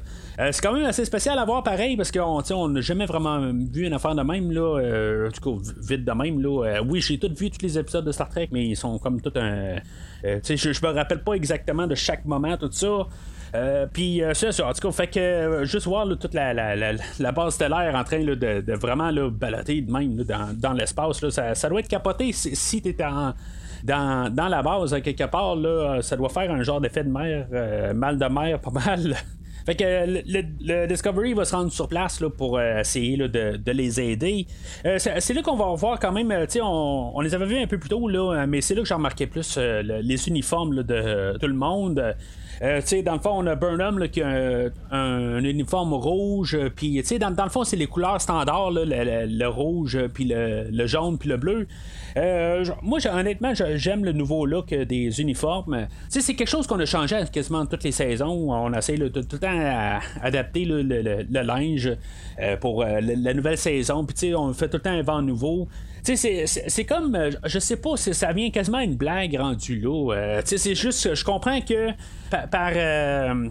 [0.51, 3.93] c'est quand même assez spécial à voir pareil parce qu'on n'a jamais vraiment vu une
[3.93, 6.81] affaire de même là, euh, en tout cas vite de même là.
[6.83, 9.33] oui, j'ai tout vu tous les épisodes de Star Trek, mais ils sont comme tout
[9.35, 9.77] un.
[10.23, 13.07] je, je me rappelle pas exactement de chaque moment tout ça.
[13.55, 16.53] Euh, puis euh, c'est ça, en tout cas, fait que euh, juste voir toute la,
[16.75, 20.23] la, base stellaire en train de, vraiment là, de même
[20.55, 23.33] dans, l'espace, ça, doit être capoté si, si tu dans,
[23.83, 25.55] dans, la base, quelque part,
[26.01, 27.47] ça doit faire un genre d'effet de mer,
[27.93, 29.15] mal de mer, pas mal.
[29.65, 29.83] Fait que
[30.25, 34.45] le, Discovery va se rendre sur place pour essayer de, les aider.
[34.97, 38.09] c'est là qu'on va voir quand même, on, les avait vus un peu plus tôt,
[38.47, 42.15] mais c'est là que j'ai remarqué plus les uniformes de tout le monde.
[42.61, 46.55] Euh, dans le fond, on a Burnham qui a un, uniforme rouge.
[46.55, 51.17] Euh, puis, dans, dans le fond, c'est les couleurs standards, le, rouge, puis le, jaune,
[51.17, 51.67] puis le bleu.
[52.17, 55.87] Euh, moi, honnêtement, j'aime le nouveau look des uniformes.
[56.09, 58.51] c'est quelque chose qu'on a changé quasiment toutes les saisons.
[58.51, 61.91] On essaie tout le temps adapter le, linge
[62.61, 64.05] pour la, nouvelle saison.
[64.05, 65.67] Puis, on fait tout le temps un vent nouveau.
[66.03, 70.41] C'est comme, je sais pas, ça vient quasiment une blague rendue là.
[70.43, 71.89] c'est juste, je comprends que
[72.29, 72.71] par.
[72.75, 73.47] Euh,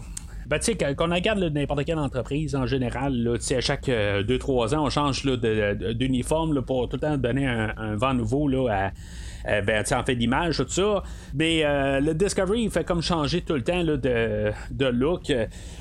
[0.53, 4.85] ben, tu sais, qu'on regarde n'importe quelle entreprise en général, à chaque 2-3 euh, ans,
[4.85, 8.91] on change d'uniforme pour tout le temps donner un, vent nouveau là,
[9.47, 11.03] à, ben, en fait d'image, tout ça.
[11.33, 15.33] Mais euh, le Discovery, il fait comme changer tout le temps de, de, look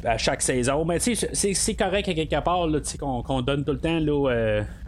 [0.06, 0.86] à chaque saison.
[0.86, 2.66] Mais c'est correct à quelque part
[2.98, 4.00] qu'on donne tout le temps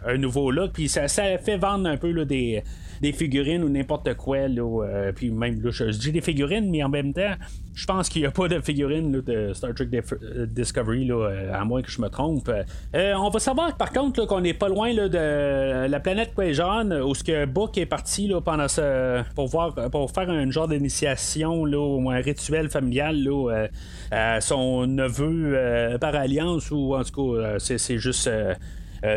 [0.06, 0.72] un nouveau look.
[0.72, 2.62] Puis ça, fait vendre un peu des,
[3.04, 4.48] des figurines ou n'importe quoi.
[4.48, 7.34] Là, euh, puis même, là, je, dis des figurines, mais en même temps,
[7.74, 11.52] je pense qu'il n'y a pas de figurines de Star Trek euh, Discovery, là, euh,
[11.52, 12.50] à moins que je me trompe.
[12.94, 17.14] on va savoir par contre qu'on n'est pas loin là, de la planète Quajon, où
[17.14, 21.64] ce que Book est parti là, pendant ce, pour, voir, pour faire un genre d'initiation
[21.64, 23.66] ou un rituel familial là,
[24.10, 28.30] à son neveu par alliance, ou en tout cas, c'est juste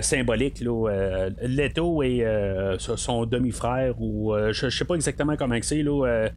[0.02, 0.60] symbolique.
[0.62, 6.30] Là, euh, Leto et euh, son demi-frère, ou je, sais pas exactement comment c'est, là,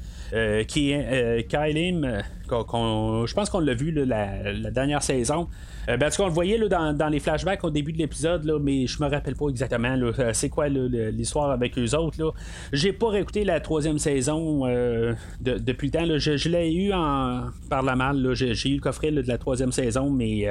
[0.64, 0.92] qui
[2.50, 5.48] je pense qu'on l'a vu la, dernière saison.
[5.86, 8.50] ben, en tout cas, on le voyait là, dans, les flashbacks au début de l'épisode,
[8.62, 9.96] mais je me rappelle pas exactement
[10.32, 12.22] c'est quoi l'histoire avec eux autres.
[12.22, 12.30] Là.
[12.72, 14.66] J'ai pas réécouté la troisième saison
[15.40, 16.18] depuis le temps.
[16.18, 18.34] Je, l'ai eu en, par la mal.
[18.34, 20.46] J'ai, eu le coffret de la troisième saison, mais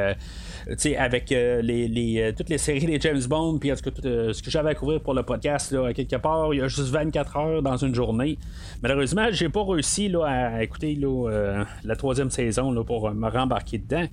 [0.97, 4.71] avec euh, euh, toutes les séries des James Bond, puis tout euh, ce que j'avais
[4.71, 7.77] à couvrir pour le podcast, là, quelque part, il y a juste 24 heures dans
[7.77, 8.37] une journée.
[8.81, 13.79] Malheureusement, j'ai pas réussi là, à écouter là, la troisième saison là, pour me rembarquer
[13.79, 14.05] dedans.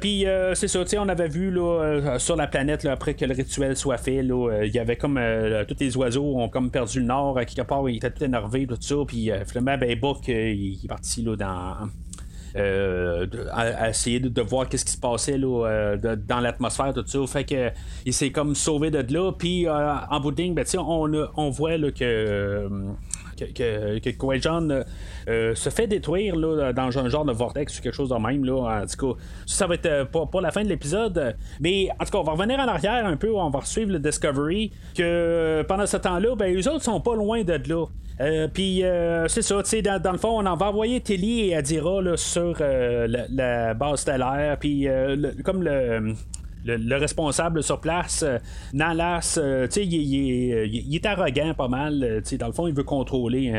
[0.00, 3.98] puis c'est ça, on avait vu là, sur la planète après que le rituel soit
[3.98, 5.20] fait, il y avait comme
[5.68, 8.66] tous les oiseaux ont comme perdu le nord, à quelque part ils étaient tout énervés,
[8.66, 11.88] tout ça, puis finalement ben il est parti là, dans
[12.56, 17.18] euh, à, essayer de, voir qu'est-ce qui se passait là, euh, dans l'atmosphère, tout ça.
[17.26, 17.70] Fait que
[18.06, 19.32] il s'est comme sauvé de là.
[19.32, 22.68] Puis euh, en bout de ligne, ben, on, on voit là, que
[23.34, 28.08] que, que, que se fait détruire là, dans un genre de vortex ou quelque chose
[28.08, 28.44] de même.
[28.44, 28.82] Là.
[28.82, 31.36] En tout cas, ça, va être pas, la fin de l'épisode.
[31.60, 33.98] Mais en tout cas, on va revenir en arrière un peu, on va suivre le
[33.98, 34.72] Discovery.
[34.96, 37.86] Que pendant ce temps-là, ben, eux autres sont pas loin de là.
[38.20, 39.62] Euh, puis euh, c'est ça,
[40.00, 44.56] dans, le fond, on en va envoyer Telly et Adira sur euh, la, base stellaire.
[44.58, 44.86] Puis
[45.44, 46.14] comme le,
[46.64, 48.24] le, responsable sur place,
[48.72, 52.22] Nalas, tu sais, il, est arrogant pas mal.
[52.38, 53.52] dans le fond, il veut contrôler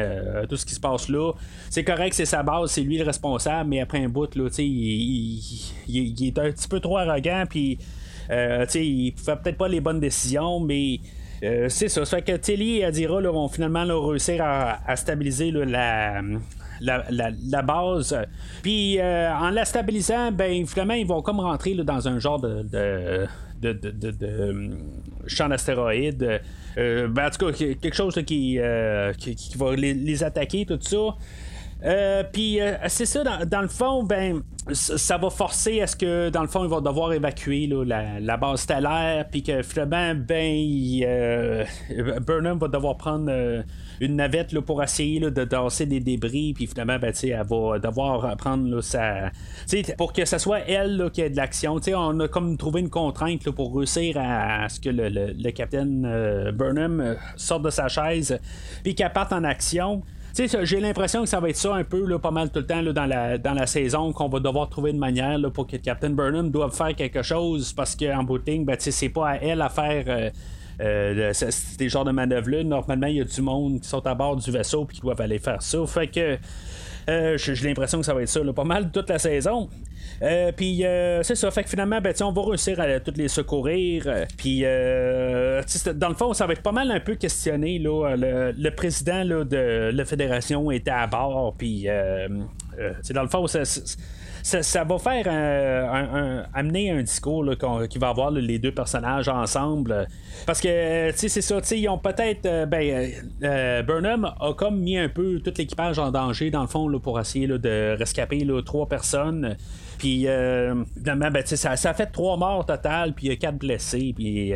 [0.49, 1.33] tout ce qui se passe là.
[1.69, 4.65] C'est correct, c'est sa base, c'est lui le responsable, mais après un bout, là, sais,
[4.65, 7.43] il, est un petit peu trop arrogant.
[7.49, 7.77] Puis,
[8.29, 10.99] sais, il fait peut-être pas les bonnes décisions, mais
[11.45, 12.05] euh, c'est ça.
[12.05, 16.21] Ça fait que Tilly et Adira vont finalement réussir à, stabiliser la,
[17.63, 18.17] base.
[18.61, 23.27] Puis euh, en la stabilisant, ben finalement ils vont comme rentrer dans un genre de,
[23.61, 24.71] de,
[25.27, 26.41] champ d'astéroïdes.
[26.77, 28.59] Euh, ben, en tout cas, quelque chose qui,
[29.17, 31.15] qui, va les, attaquer, tout ça.
[31.83, 36.41] Euh, puis c'est ça, dans, le fond, ben, ça va forcer à ce que, dans
[36.41, 41.05] le fond, ils vont devoir évacuer la, base stellaire, puis que finalement, ben,
[42.25, 43.31] Burnham va devoir prendre
[43.99, 48.35] une navette là, pour essayer de danser des débris, puis finalement, ben, elle va devoir
[48.37, 49.31] prendre sa.
[49.97, 51.79] pour que ce soit elle qui ait de l'action.
[51.95, 56.51] On a comme trouvé une contrainte pour réussir à, ce que le, le, capitaine euh,
[56.51, 58.39] Burnham euh, sorte de sa chaise,
[58.83, 60.03] puis qu'elle parte en action
[60.35, 63.05] j'ai l'impression que ça va être ça un peu, pas mal tout le temps dans,
[63.05, 67.21] la, saison, qu'on va devoir trouver une manière pour que Captain Burnham doive faire quelque
[67.21, 70.03] chose, parce qu'en bout de ligne, ben, c'est pas à elle à faire.
[70.07, 70.29] Euh,
[70.81, 71.31] euh,
[71.77, 72.63] des genres de manœuvres-là.
[72.63, 75.21] Normalement, il y a du monde qui sont à bord du vaisseau et qui doivent
[75.21, 75.85] aller faire ça.
[75.87, 76.37] Fait que
[77.09, 79.69] euh, j'ai l'impression que ça va être ça pas mal toute la saison.
[80.21, 80.83] Euh, puis
[81.23, 84.25] c'est ça, fait que finalement, ben, on va réussir à toutes les secourir.
[84.37, 87.79] Puis dans le fond, ça va être pas mal un peu questionné.
[87.79, 91.53] Là, le, président de la fédération était à bord.
[91.57, 91.87] Puis
[93.11, 97.45] dans le fond, ça, va faire amener un discours
[97.89, 100.07] qui va avoir les deux personnages ensemble.
[100.45, 102.45] Parce que, tu sais, c'est ça, ils ont peut-être.
[102.45, 103.09] Euh, ben, euh,
[103.43, 107.19] euh, Burnham a comme mis un peu tout l'équipage en danger, dans le fond, pour
[107.19, 109.55] essayer de rescaper trois personnes.
[109.97, 113.57] Puis, évidemment, ben, ça, ça a fait trois morts total, puis il y a quatre
[113.57, 114.13] blessés.
[114.15, 114.53] Puis,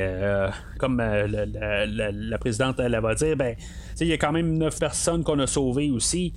[0.78, 3.56] comme la, présidente elle va dire, ben,
[4.00, 6.34] il y a quand même neuf personnes qu'on a sauvées aussi.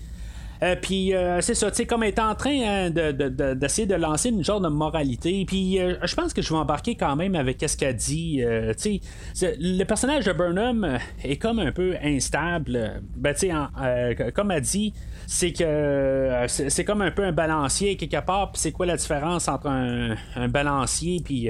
[0.62, 4.28] Euh, puis euh, c'est ça, tu sais, comme étant en train hein, d'essayer de, lancer
[4.28, 5.44] une genre de moralité.
[5.44, 8.42] Puis euh, je pense que je vais embarquer quand même avec ce qu'elle dit.
[8.80, 9.00] tu
[9.34, 13.02] sais, le personnage de Burnham est comme un peu instable.
[13.16, 14.94] Ben, tu sais, comme elle dit,
[15.26, 18.52] c'est que c'est comme un peu un balancier quelque part.
[18.52, 20.16] Puis c'est quoi la différence entre un,
[20.48, 21.48] balancier puis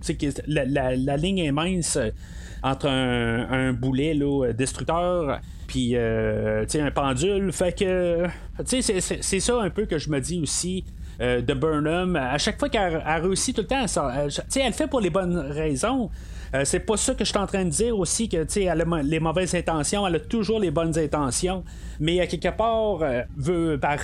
[0.00, 1.98] sais la, la, ligne est mince
[2.62, 7.52] entre un, boulet là, destructeur puis euh, un pendule.
[7.52, 8.26] Fait que,
[8.64, 10.84] c'est ça un peu que je me dis aussi.
[11.20, 14.86] Euh, de Burnham, à chaque fois qu'elle réussit tout le temps, elle, elle le fait
[14.86, 16.10] pour les bonnes raisons.
[16.54, 19.20] Euh, c'est pas ça que je suis en train de dire aussi, que elle les
[19.20, 21.64] mauvaises intentions, elle a toujours les bonnes intentions,
[22.00, 23.00] mais à quelque part,
[23.36, 23.98] veut par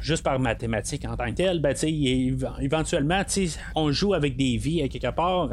[0.00, 1.74] juste par mathématiques en tant que tel, ben,
[2.60, 3.22] éventuellement,
[3.74, 5.50] on joue avec des vies quelque part.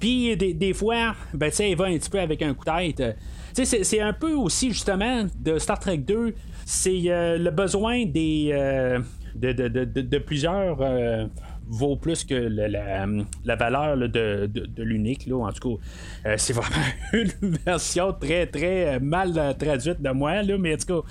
[0.00, 3.16] Puis des, fois, ben, elle va un petit peu avec un coup de tête
[3.64, 9.00] c'est un peu aussi justement de Star Trek 2, c'est euh, le besoin des euh,
[9.34, 11.26] de, plusieurs euh,
[11.68, 14.48] vaut plus que la, valeur de,
[14.82, 15.28] l'unique.
[15.32, 15.78] En tout
[16.24, 20.42] cas, c'est vraiment une version très, très mal traduite de moi.
[20.42, 21.02] Là, mais en tout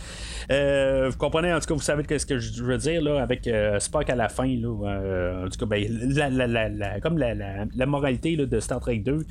[0.50, 3.50] cas, vous comprenez, en tout cas, vous savez ce que je veux dire là, avec
[3.80, 4.48] Spock à la fin.
[4.48, 9.26] Là, en tout cas, ben, comme la, moralité de Star Trek 2.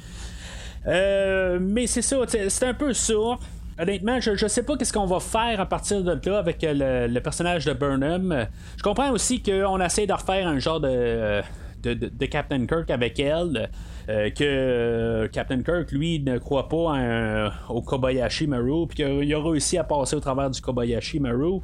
[0.86, 3.14] Euh, mais c'est ça, c'est un peu ça.
[3.78, 7.06] Honnêtement, je, je sais pas qu'est-ce qu'on va faire à partir de là avec euh,
[7.08, 8.46] le, personnage de Burnham.
[8.76, 11.42] Je comprends aussi qu'on essaie de refaire un genre de,
[11.82, 13.70] de, Captain Kirk avec elle.
[14.08, 19.76] Euh, que Captain Kirk, lui, ne croit pas au Kobayashi Maru, puis qu'il a réussi
[19.78, 21.60] à passer au travers du Kobayashi Maru.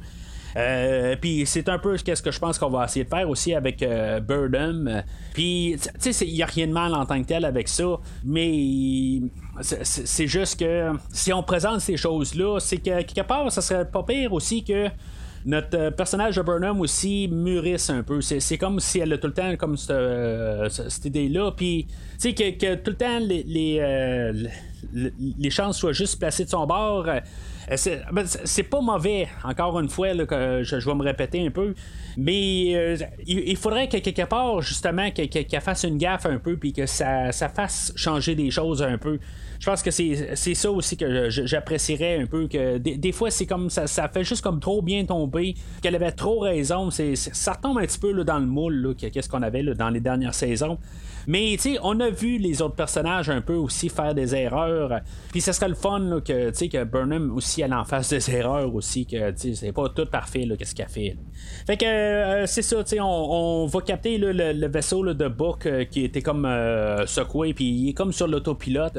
[0.55, 3.53] Euh, puis c'est un peu ce que je pense qu'on va essayer de faire aussi
[3.53, 5.03] avec euh, Burnham.
[5.33, 7.99] Puis, tu sais, il n'y a rien de mal en tant que tel avec ça,
[8.23, 9.19] mais
[9.61, 14.03] c'est juste que si on présente ces choses-là, c'est que quelque part, ça serait pas
[14.03, 14.89] pire aussi que
[15.45, 18.21] notre euh, personnage de Burnham aussi mûrisse un peu.
[18.21, 20.69] C'est comme si elle a tout le temps comme cette, euh,
[21.05, 21.51] idée-là.
[21.51, 21.87] Puis,
[22.19, 24.31] tu sais, que, tout le temps les, les,
[25.37, 27.07] les, chances soient juste placées de son bord.
[27.71, 27.75] Euh,
[28.11, 31.73] ben, c'est pas mauvais, encore une fois, que je, vais me répéter un peu.
[32.17, 36.73] Mais euh, il, faudrait que quelque part, justement, qu'elle fasse une gaffe un peu, puis
[36.73, 39.19] que ça, fasse changer des choses un peu
[39.63, 42.49] je pense que c'est ça aussi que j'apprécierais un peu.
[42.49, 46.11] que Des, fois, c'est comme ça, ça fait juste comme trop bien tomber, qu'elle avait
[46.11, 46.89] trop raison.
[46.91, 50.77] ça retombe un petit peu dans le moule, qu'est-ce qu'on avait dans les dernières saisons.
[51.27, 55.01] Mais tu sais, on a vu les autres personnages un peu aussi faire des erreurs.
[55.31, 59.05] Puis ce serait le fun que, que Burnham aussi elle en fasse des erreurs aussi,
[59.05, 61.15] que c'est pas tout parfait qu'est-ce qu'elle fait.
[61.65, 66.03] Fait que euh, c'est ça, on, on va capter le, vaisseau de Book euh, qui
[66.03, 68.97] était comme euh, secoué, puis il est comme sur l'autopilote.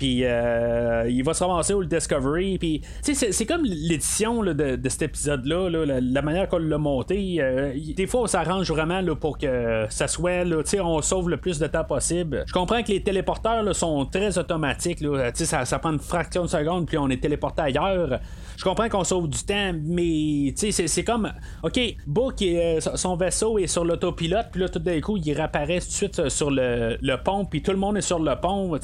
[0.00, 2.56] Puis euh, il va se ramasser au Discovery.
[2.56, 7.36] Puis c'est comme l'édition de, cet épisode-là, la, manière qu'on l'a monté.
[7.38, 11.36] Euh, des fois, on s'arrange vraiment là, pour que ça soit, là, on sauve le
[11.36, 12.44] plus de temps possible.
[12.46, 15.02] Je comprends que les téléporteurs sont très automatiques.
[15.02, 18.20] Là, ça, ça prend une fraction de seconde, puis on est téléporté ailleurs.
[18.60, 23.66] Je comprends qu'on sauve du temps, mais c'est comme, OK, Book, euh, son vaisseau est
[23.66, 27.46] sur l'autopilote, puis là, tout d'un coup, il réapparaît tout de suite sur le, pont,
[27.46, 28.78] puis tout le monde est sur le pont.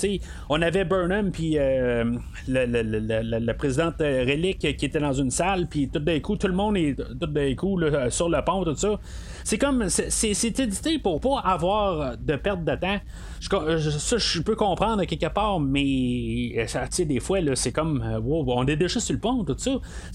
[0.49, 2.11] On avait Burnham, puis euh,
[2.49, 6.79] le, président Relic qui était dans une salle, puis tout d'un coup, tout le monde
[6.79, 8.99] est tout d'un coup sur le pont, tout ça.
[9.45, 12.99] C'est comme, c'est édité pour pas avoir de perte de temps.
[13.41, 18.67] Je, ça, je peux comprendre quelque part, mais ça, des fois, c'est comme, wow, on
[18.67, 19.66] est déjà sur le pont, tout ça.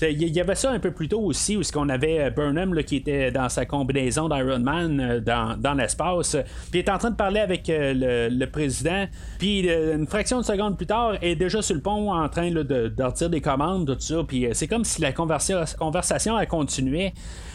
[0.02, 3.32] Il y avait ça un peu plus tôt aussi, où qu'on avait Burnham qui était
[3.32, 6.38] dans sa combinaison d'Iron Man euh, dans, l'espace,
[6.70, 9.06] puis il est en train de parler avec euh, le, président,
[9.40, 12.52] puis euh, une fraction de seconde plus tard, est déjà sur le pont en train
[12.52, 17.14] de, de, des commandes, tout ça, puis c'est comme si la conversation a continué.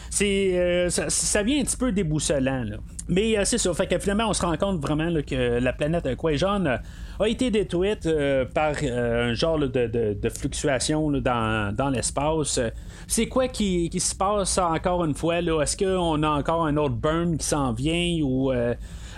[0.09, 2.63] C'est ça, vient un petit peu déboussolant.
[3.09, 3.73] Mais c'est ça.
[3.73, 6.79] Fait que finalement, on se rend compte vraiment que la planète Quajon
[7.19, 8.07] a été détruite
[8.53, 12.59] par un genre de, fluctuation dans, dans l'espace
[13.07, 15.39] c'est quoi qui, se passe encore une fois?
[15.39, 18.51] Est-ce qu'on a encore un autre burn qui s'en vient ou.
[18.51, 18.75] Euh,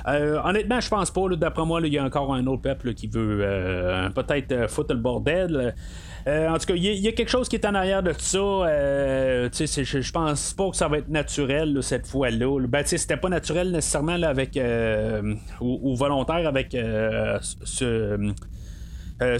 [0.08, 1.28] euh, honnêtement, je pense pas.
[1.36, 5.00] D'après moi, il y a encore un autre peuple qui veut euh, peut-être foutre le
[5.00, 5.76] bordel.
[6.28, 8.38] En tout cas, il y, a quelque chose qui est en arrière de ça.
[8.38, 12.68] je pense pas que ça va être naturel cette fois-là.
[12.68, 14.60] Ben, c'était pas naturel nécessairement avec
[15.62, 18.34] ou, ou, volontaire avec ce
[19.22, 19.38] euh,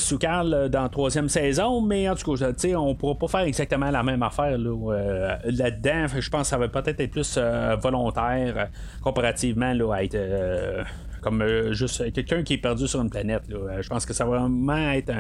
[0.68, 4.22] dans la troisième saison, mais en tout cas, on pourra pas faire exactement la même
[4.24, 6.08] affaire euh, là-dedans.
[6.20, 8.68] je pense que ça va peut-être être plus euh, volontaire
[9.02, 10.18] comparativement à être
[11.22, 13.44] comme euh, juste quelqu'un qui est perdu sur une planète.
[13.52, 15.12] Euh, je pense que ça va vraiment être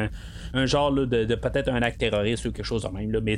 [0.53, 3.11] un, genre de, peut-être un acte terroriste ou quelque chose de même.
[3.11, 3.19] Là.
[3.21, 3.37] Mais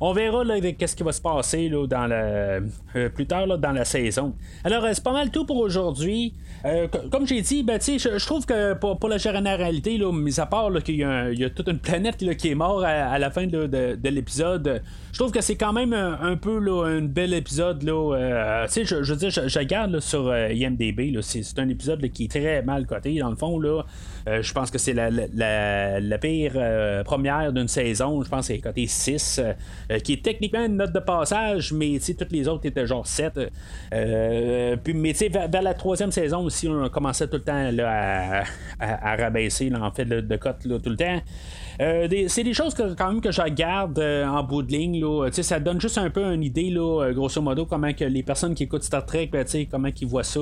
[0.00, 0.44] on verra
[0.78, 4.34] qu'est-ce qui va se passer là, dans la, euh, plus tard dans la saison.
[4.64, 6.34] Alors, c'est pas mal tout pour aujourd'hui.
[7.10, 10.46] comme j'ai dit, ben, je, je, trouve que pour, pour la généralité, là, mis à
[10.46, 14.82] part qu'il y, a toute une planète qui est morte à, la fin de, l'épisode,
[15.12, 17.82] je trouve que c'est quand même un, peu là, un bel épisode.
[17.82, 22.30] Là, je, je veux dire, je, je regarde sur IMDB, c'est un épisode qui est
[22.30, 23.58] très mal coté, dans le fond.
[23.58, 23.82] Là.
[24.28, 28.22] Euh, je pense que c'est la, pire euh, première d'une saison.
[28.22, 31.98] Je pense que c'est côté 6, euh, qui est techniquement une note de passage, mais
[31.98, 33.34] toutes les autres étaient genre 7.
[34.82, 38.44] puis, mais vers, vers, la troisième saison aussi, on commençait tout le temps là,
[38.80, 41.20] à, rabaisser en fait de cote tout le temps.
[41.80, 45.00] Euh, c'est des choses que, quand même que je regarde euh, en bout de ligne.
[45.00, 45.28] Là.
[45.30, 48.54] Ça donne juste un peu une idée, là, euh, grosso modo, comment que les personnes
[48.54, 50.40] qui écoutent Star Trek, ben, comment ils voient ça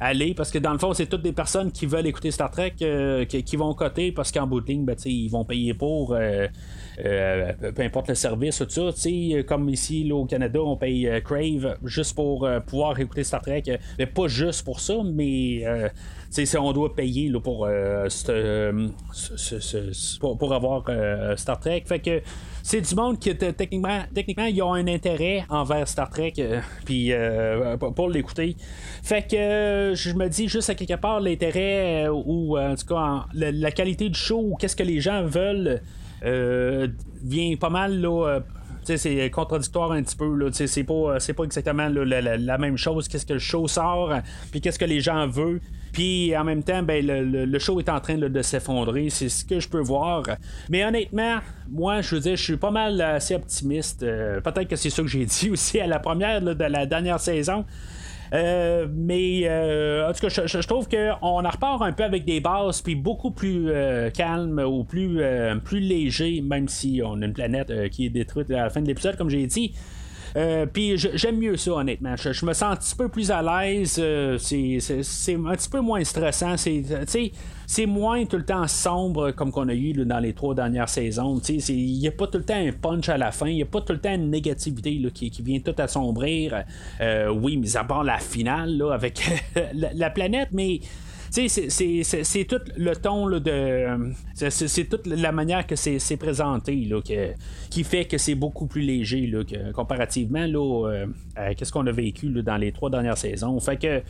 [0.00, 0.34] aller.
[0.34, 2.74] Parce que dans le fond, c'est toutes des personnes qui veulent écouter Star Trek
[3.28, 6.16] qui, vont coter parce qu'en bout de ligne, ben, ils vont payer pour.
[6.96, 8.90] peu importe le service, tout ça.
[9.46, 13.64] Comme ici au Canada, on paye Crave juste pour pouvoir écouter Star Trek.
[13.98, 15.64] mais pas juste pour ça, mais
[16.58, 17.68] on doit payer là, pour,
[20.22, 21.84] euh, pour, avoir euh, Star Trek.
[21.86, 22.22] Fait que
[22.62, 27.12] c'est du monde qui techniquement, techniquement ils ont un intérêt envers Star Trek euh, puis
[27.94, 28.56] pour l'écouter.
[29.02, 33.70] Fait que je me dis juste à quelque part l'intérêt ou en tout cas la,
[33.70, 35.80] qualité du show ou qu'est-ce que les gens veulent
[37.24, 38.40] vient pas mal là
[38.84, 40.50] c'est contradictoire un petit peu.
[40.52, 43.08] C'est pas, pas exactement la, même chose.
[43.08, 44.14] Qu'est-ce que le show sort,
[44.50, 45.60] puis qu'est-ce que les gens veulent.
[45.92, 49.10] Puis en même temps, ben, le, show est en train de s'effondrer.
[49.10, 50.22] C'est ce que je peux voir.
[50.70, 51.38] Mais honnêtement,
[51.70, 54.02] moi, je veux dire, je suis pas mal assez optimiste.
[54.02, 57.20] Euh, peut-être que c'est ça que j'ai dit aussi à la première de la dernière
[57.20, 57.64] saison.
[58.32, 62.40] Euh, mais euh, en tout cas, je, trouve qu'on en repart un peu avec des
[62.40, 63.70] bases puis beaucoup plus
[64.14, 65.20] calme ou plus,
[65.64, 68.86] plus léger, même si on a une planète qui est détruite à la fin de
[68.86, 69.74] l'épisode, comme j'ai dit.
[70.36, 72.14] Euh, puis j'aime mieux ça, honnêtement.
[72.16, 73.96] Je, me sens un petit peu plus à l'aise.
[73.98, 74.78] Euh, c'est
[75.34, 76.56] un petit peu moins stressant.
[76.56, 77.32] C'est
[77.86, 81.40] moins tout le temps sombre comme qu'on a eu dans les trois dernières saisons.
[81.48, 83.46] Il n'y a pas tout le temps un punch à la fin.
[83.46, 86.64] Il n'y a pas tout le temps une négativité qui, vient tout assombrir.
[87.00, 89.22] Euh, oui, mais à part la finale avec
[89.74, 90.80] la, planète, mais
[91.32, 94.12] c'est tout le ton de.
[94.34, 97.00] C'est toute la manière que c'est présenté là,
[97.70, 101.92] qui fait que c'est beaucoup plus léger là, comparativement là, euh, à ce qu'on a
[101.92, 103.58] vécu dans les trois dernières saisons.
[103.60, 104.02] Fait que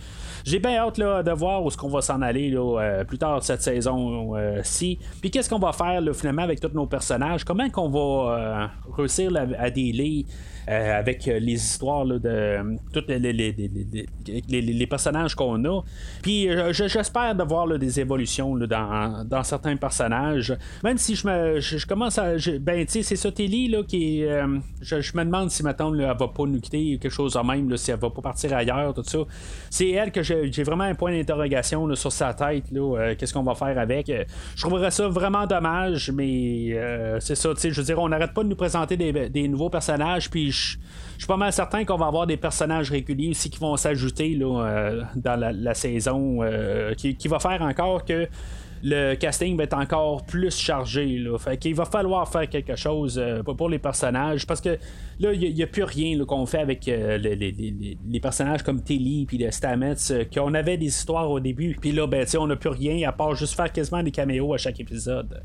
[0.44, 3.18] j'ai bien hâte là, de voir où est-ce qu'on va s'en aller là, euh, plus
[3.18, 4.98] tard cette saison-ci.
[5.20, 7.44] Puis qu'est-ce qu'on va faire finalement avec tous nos personnages?
[7.44, 8.66] Comment qu'on va euh,
[8.96, 9.70] réussir à, à
[10.66, 13.32] avec les histoires de tous les,
[14.48, 15.82] les, personnages qu'on a.
[16.22, 20.56] Puis j'espère de voir des évolutions dans, dans, certains personnages.
[20.84, 22.34] Même si je me je, commence à.
[22.60, 24.24] ben, tu sais, c'est ça, Telly, là, qui
[24.80, 27.90] je, me demande si, maintenant elle va pas nous quitter, quelque chose de même, si
[27.90, 29.18] elle va pas partir ailleurs, tout ça.
[29.70, 33.14] C'est elle que j'ai vraiment un point d'interrogation sur sa tête, là.
[33.14, 34.12] Qu'est-ce qu'on va faire avec
[34.54, 36.76] Je trouverais ça vraiment dommage, mais
[37.20, 39.70] c'est ça, tu sais, je veux dire, on n'arrête pas de nous présenter des, nouveaux
[39.70, 43.60] personnages, puis je suis pas mal certain qu'on va avoir des personnages réguliers aussi qui
[43.60, 48.26] vont s'ajouter euh, dans la, saison, euh, qui, va faire encore que
[48.82, 51.18] le casting va être encore plus chargé.
[51.18, 51.38] Là.
[51.38, 54.48] Fait qu'il va falloir faire quelque chose euh, pour les personnages.
[54.48, 54.70] Parce que
[55.20, 60.26] là, il n'y a, plus rien qu'on fait avec les, personnages comme Tilly puis Stamets,
[60.34, 61.76] qu'on avait des histoires au début.
[61.80, 64.58] Puis là, ben, on n'a plus rien à part juste faire quasiment des caméos à
[64.58, 65.40] chaque épisode.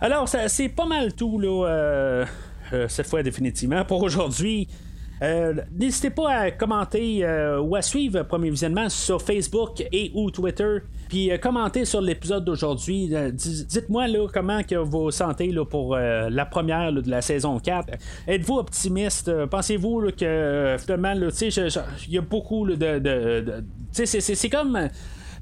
[0.00, 1.38] Alors, c'est pas mal tout,
[2.88, 3.84] cette fois définitivement.
[3.84, 4.68] Pour aujourd'hui,
[5.22, 7.24] euh, N'hésitez pas à commenter
[7.62, 10.78] ou à suivre Premier Visionnement sur Facebook et ou Twitter.
[11.08, 13.08] Puis commentez sur l'épisode d'aujourd'hui.
[13.32, 17.90] Dites-moi comment que vous sentez pour la première de la saison 4.
[18.26, 19.30] Êtes-vous optimiste?
[19.46, 22.74] Pensez-vous que finalement, il y a beaucoup de...
[22.74, 24.88] de, de c'est comme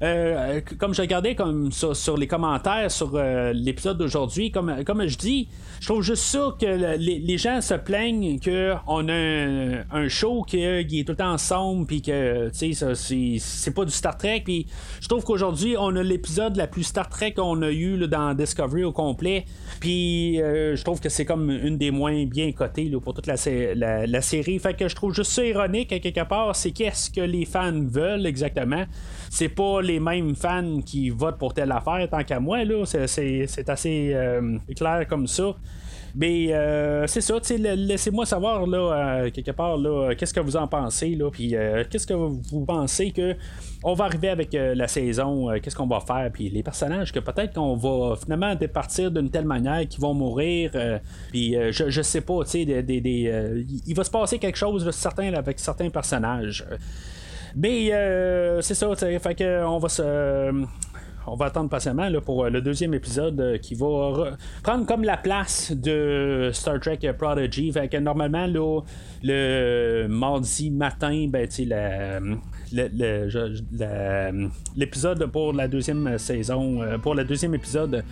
[0.03, 5.17] euh, comme je regardais comme sur, les commentaires sur euh, l'épisode d'aujourd'hui, comme, comme je
[5.17, 5.47] dis,
[5.79, 11.05] je trouve juste ça que les, gens se plaignent qu'on a un, show qui est
[11.05, 14.41] tout le temps ensemble, puis que c'est pas du Star Trek.
[14.43, 14.67] Puis
[14.99, 18.83] je trouve qu'aujourd'hui, on a l'épisode la plus Star Trek qu'on a eu dans Discovery
[18.83, 19.45] au complet.
[19.79, 23.35] Puis euh, je trouve que c'est comme une des moins bien cotées pour toute la,
[24.05, 24.59] la, série.
[24.59, 26.55] Fait que je trouve juste ça ironique à quelque part.
[26.55, 28.85] C'est qu'est-ce que les fans veulent exactement
[29.33, 32.85] c'est pas les mêmes fans qui votent pour telle affaire, tant qu'à moi, là.
[32.85, 35.55] C'est, assez euh, clair comme ça.
[36.13, 38.77] Mais euh, c'est ça, laissez-moi savoir là,
[39.23, 41.55] euh, quelque part là, qu'est-ce que vous en pensez, puis
[41.89, 43.35] qu'est-ce que vous pensez que
[43.83, 47.55] on va arriver avec la saison, qu'est-ce qu'on va faire, puis les personnages que peut-être
[47.55, 50.69] qu'on va finalement départir d'une telle manière qu'ils vont mourir,
[51.31, 54.87] puis je, je sais pas, tu sais, il va se passer quelque chose
[55.35, 56.63] avec certains personnages.
[57.55, 60.01] Mais euh, c'est ça, fait que on va se.
[60.03, 60.51] Euh,
[61.25, 65.15] on va attendre patiemment là, pour euh, le deuxième épisode qui va prendre comme la
[65.15, 67.71] place de Star Trek Prodigy.
[67.71, 68.81] Fait que normalement, là,
[69.23, 71.47] le mardi matin, ben,
[74.75, 78.03] l'épisode pour la deuxième saison, pour le deuxième épisode,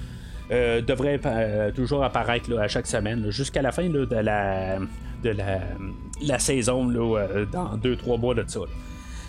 [0.49, 1.19] devrait
[1.75, 4.77] toujours apparaître à chaque semaine, jusqu'à la fin de, la,
[5.21, 5.35] de
[6.21, 6.85] la, saison,
[7.51, 8.61] dans deux, trois mois de ça.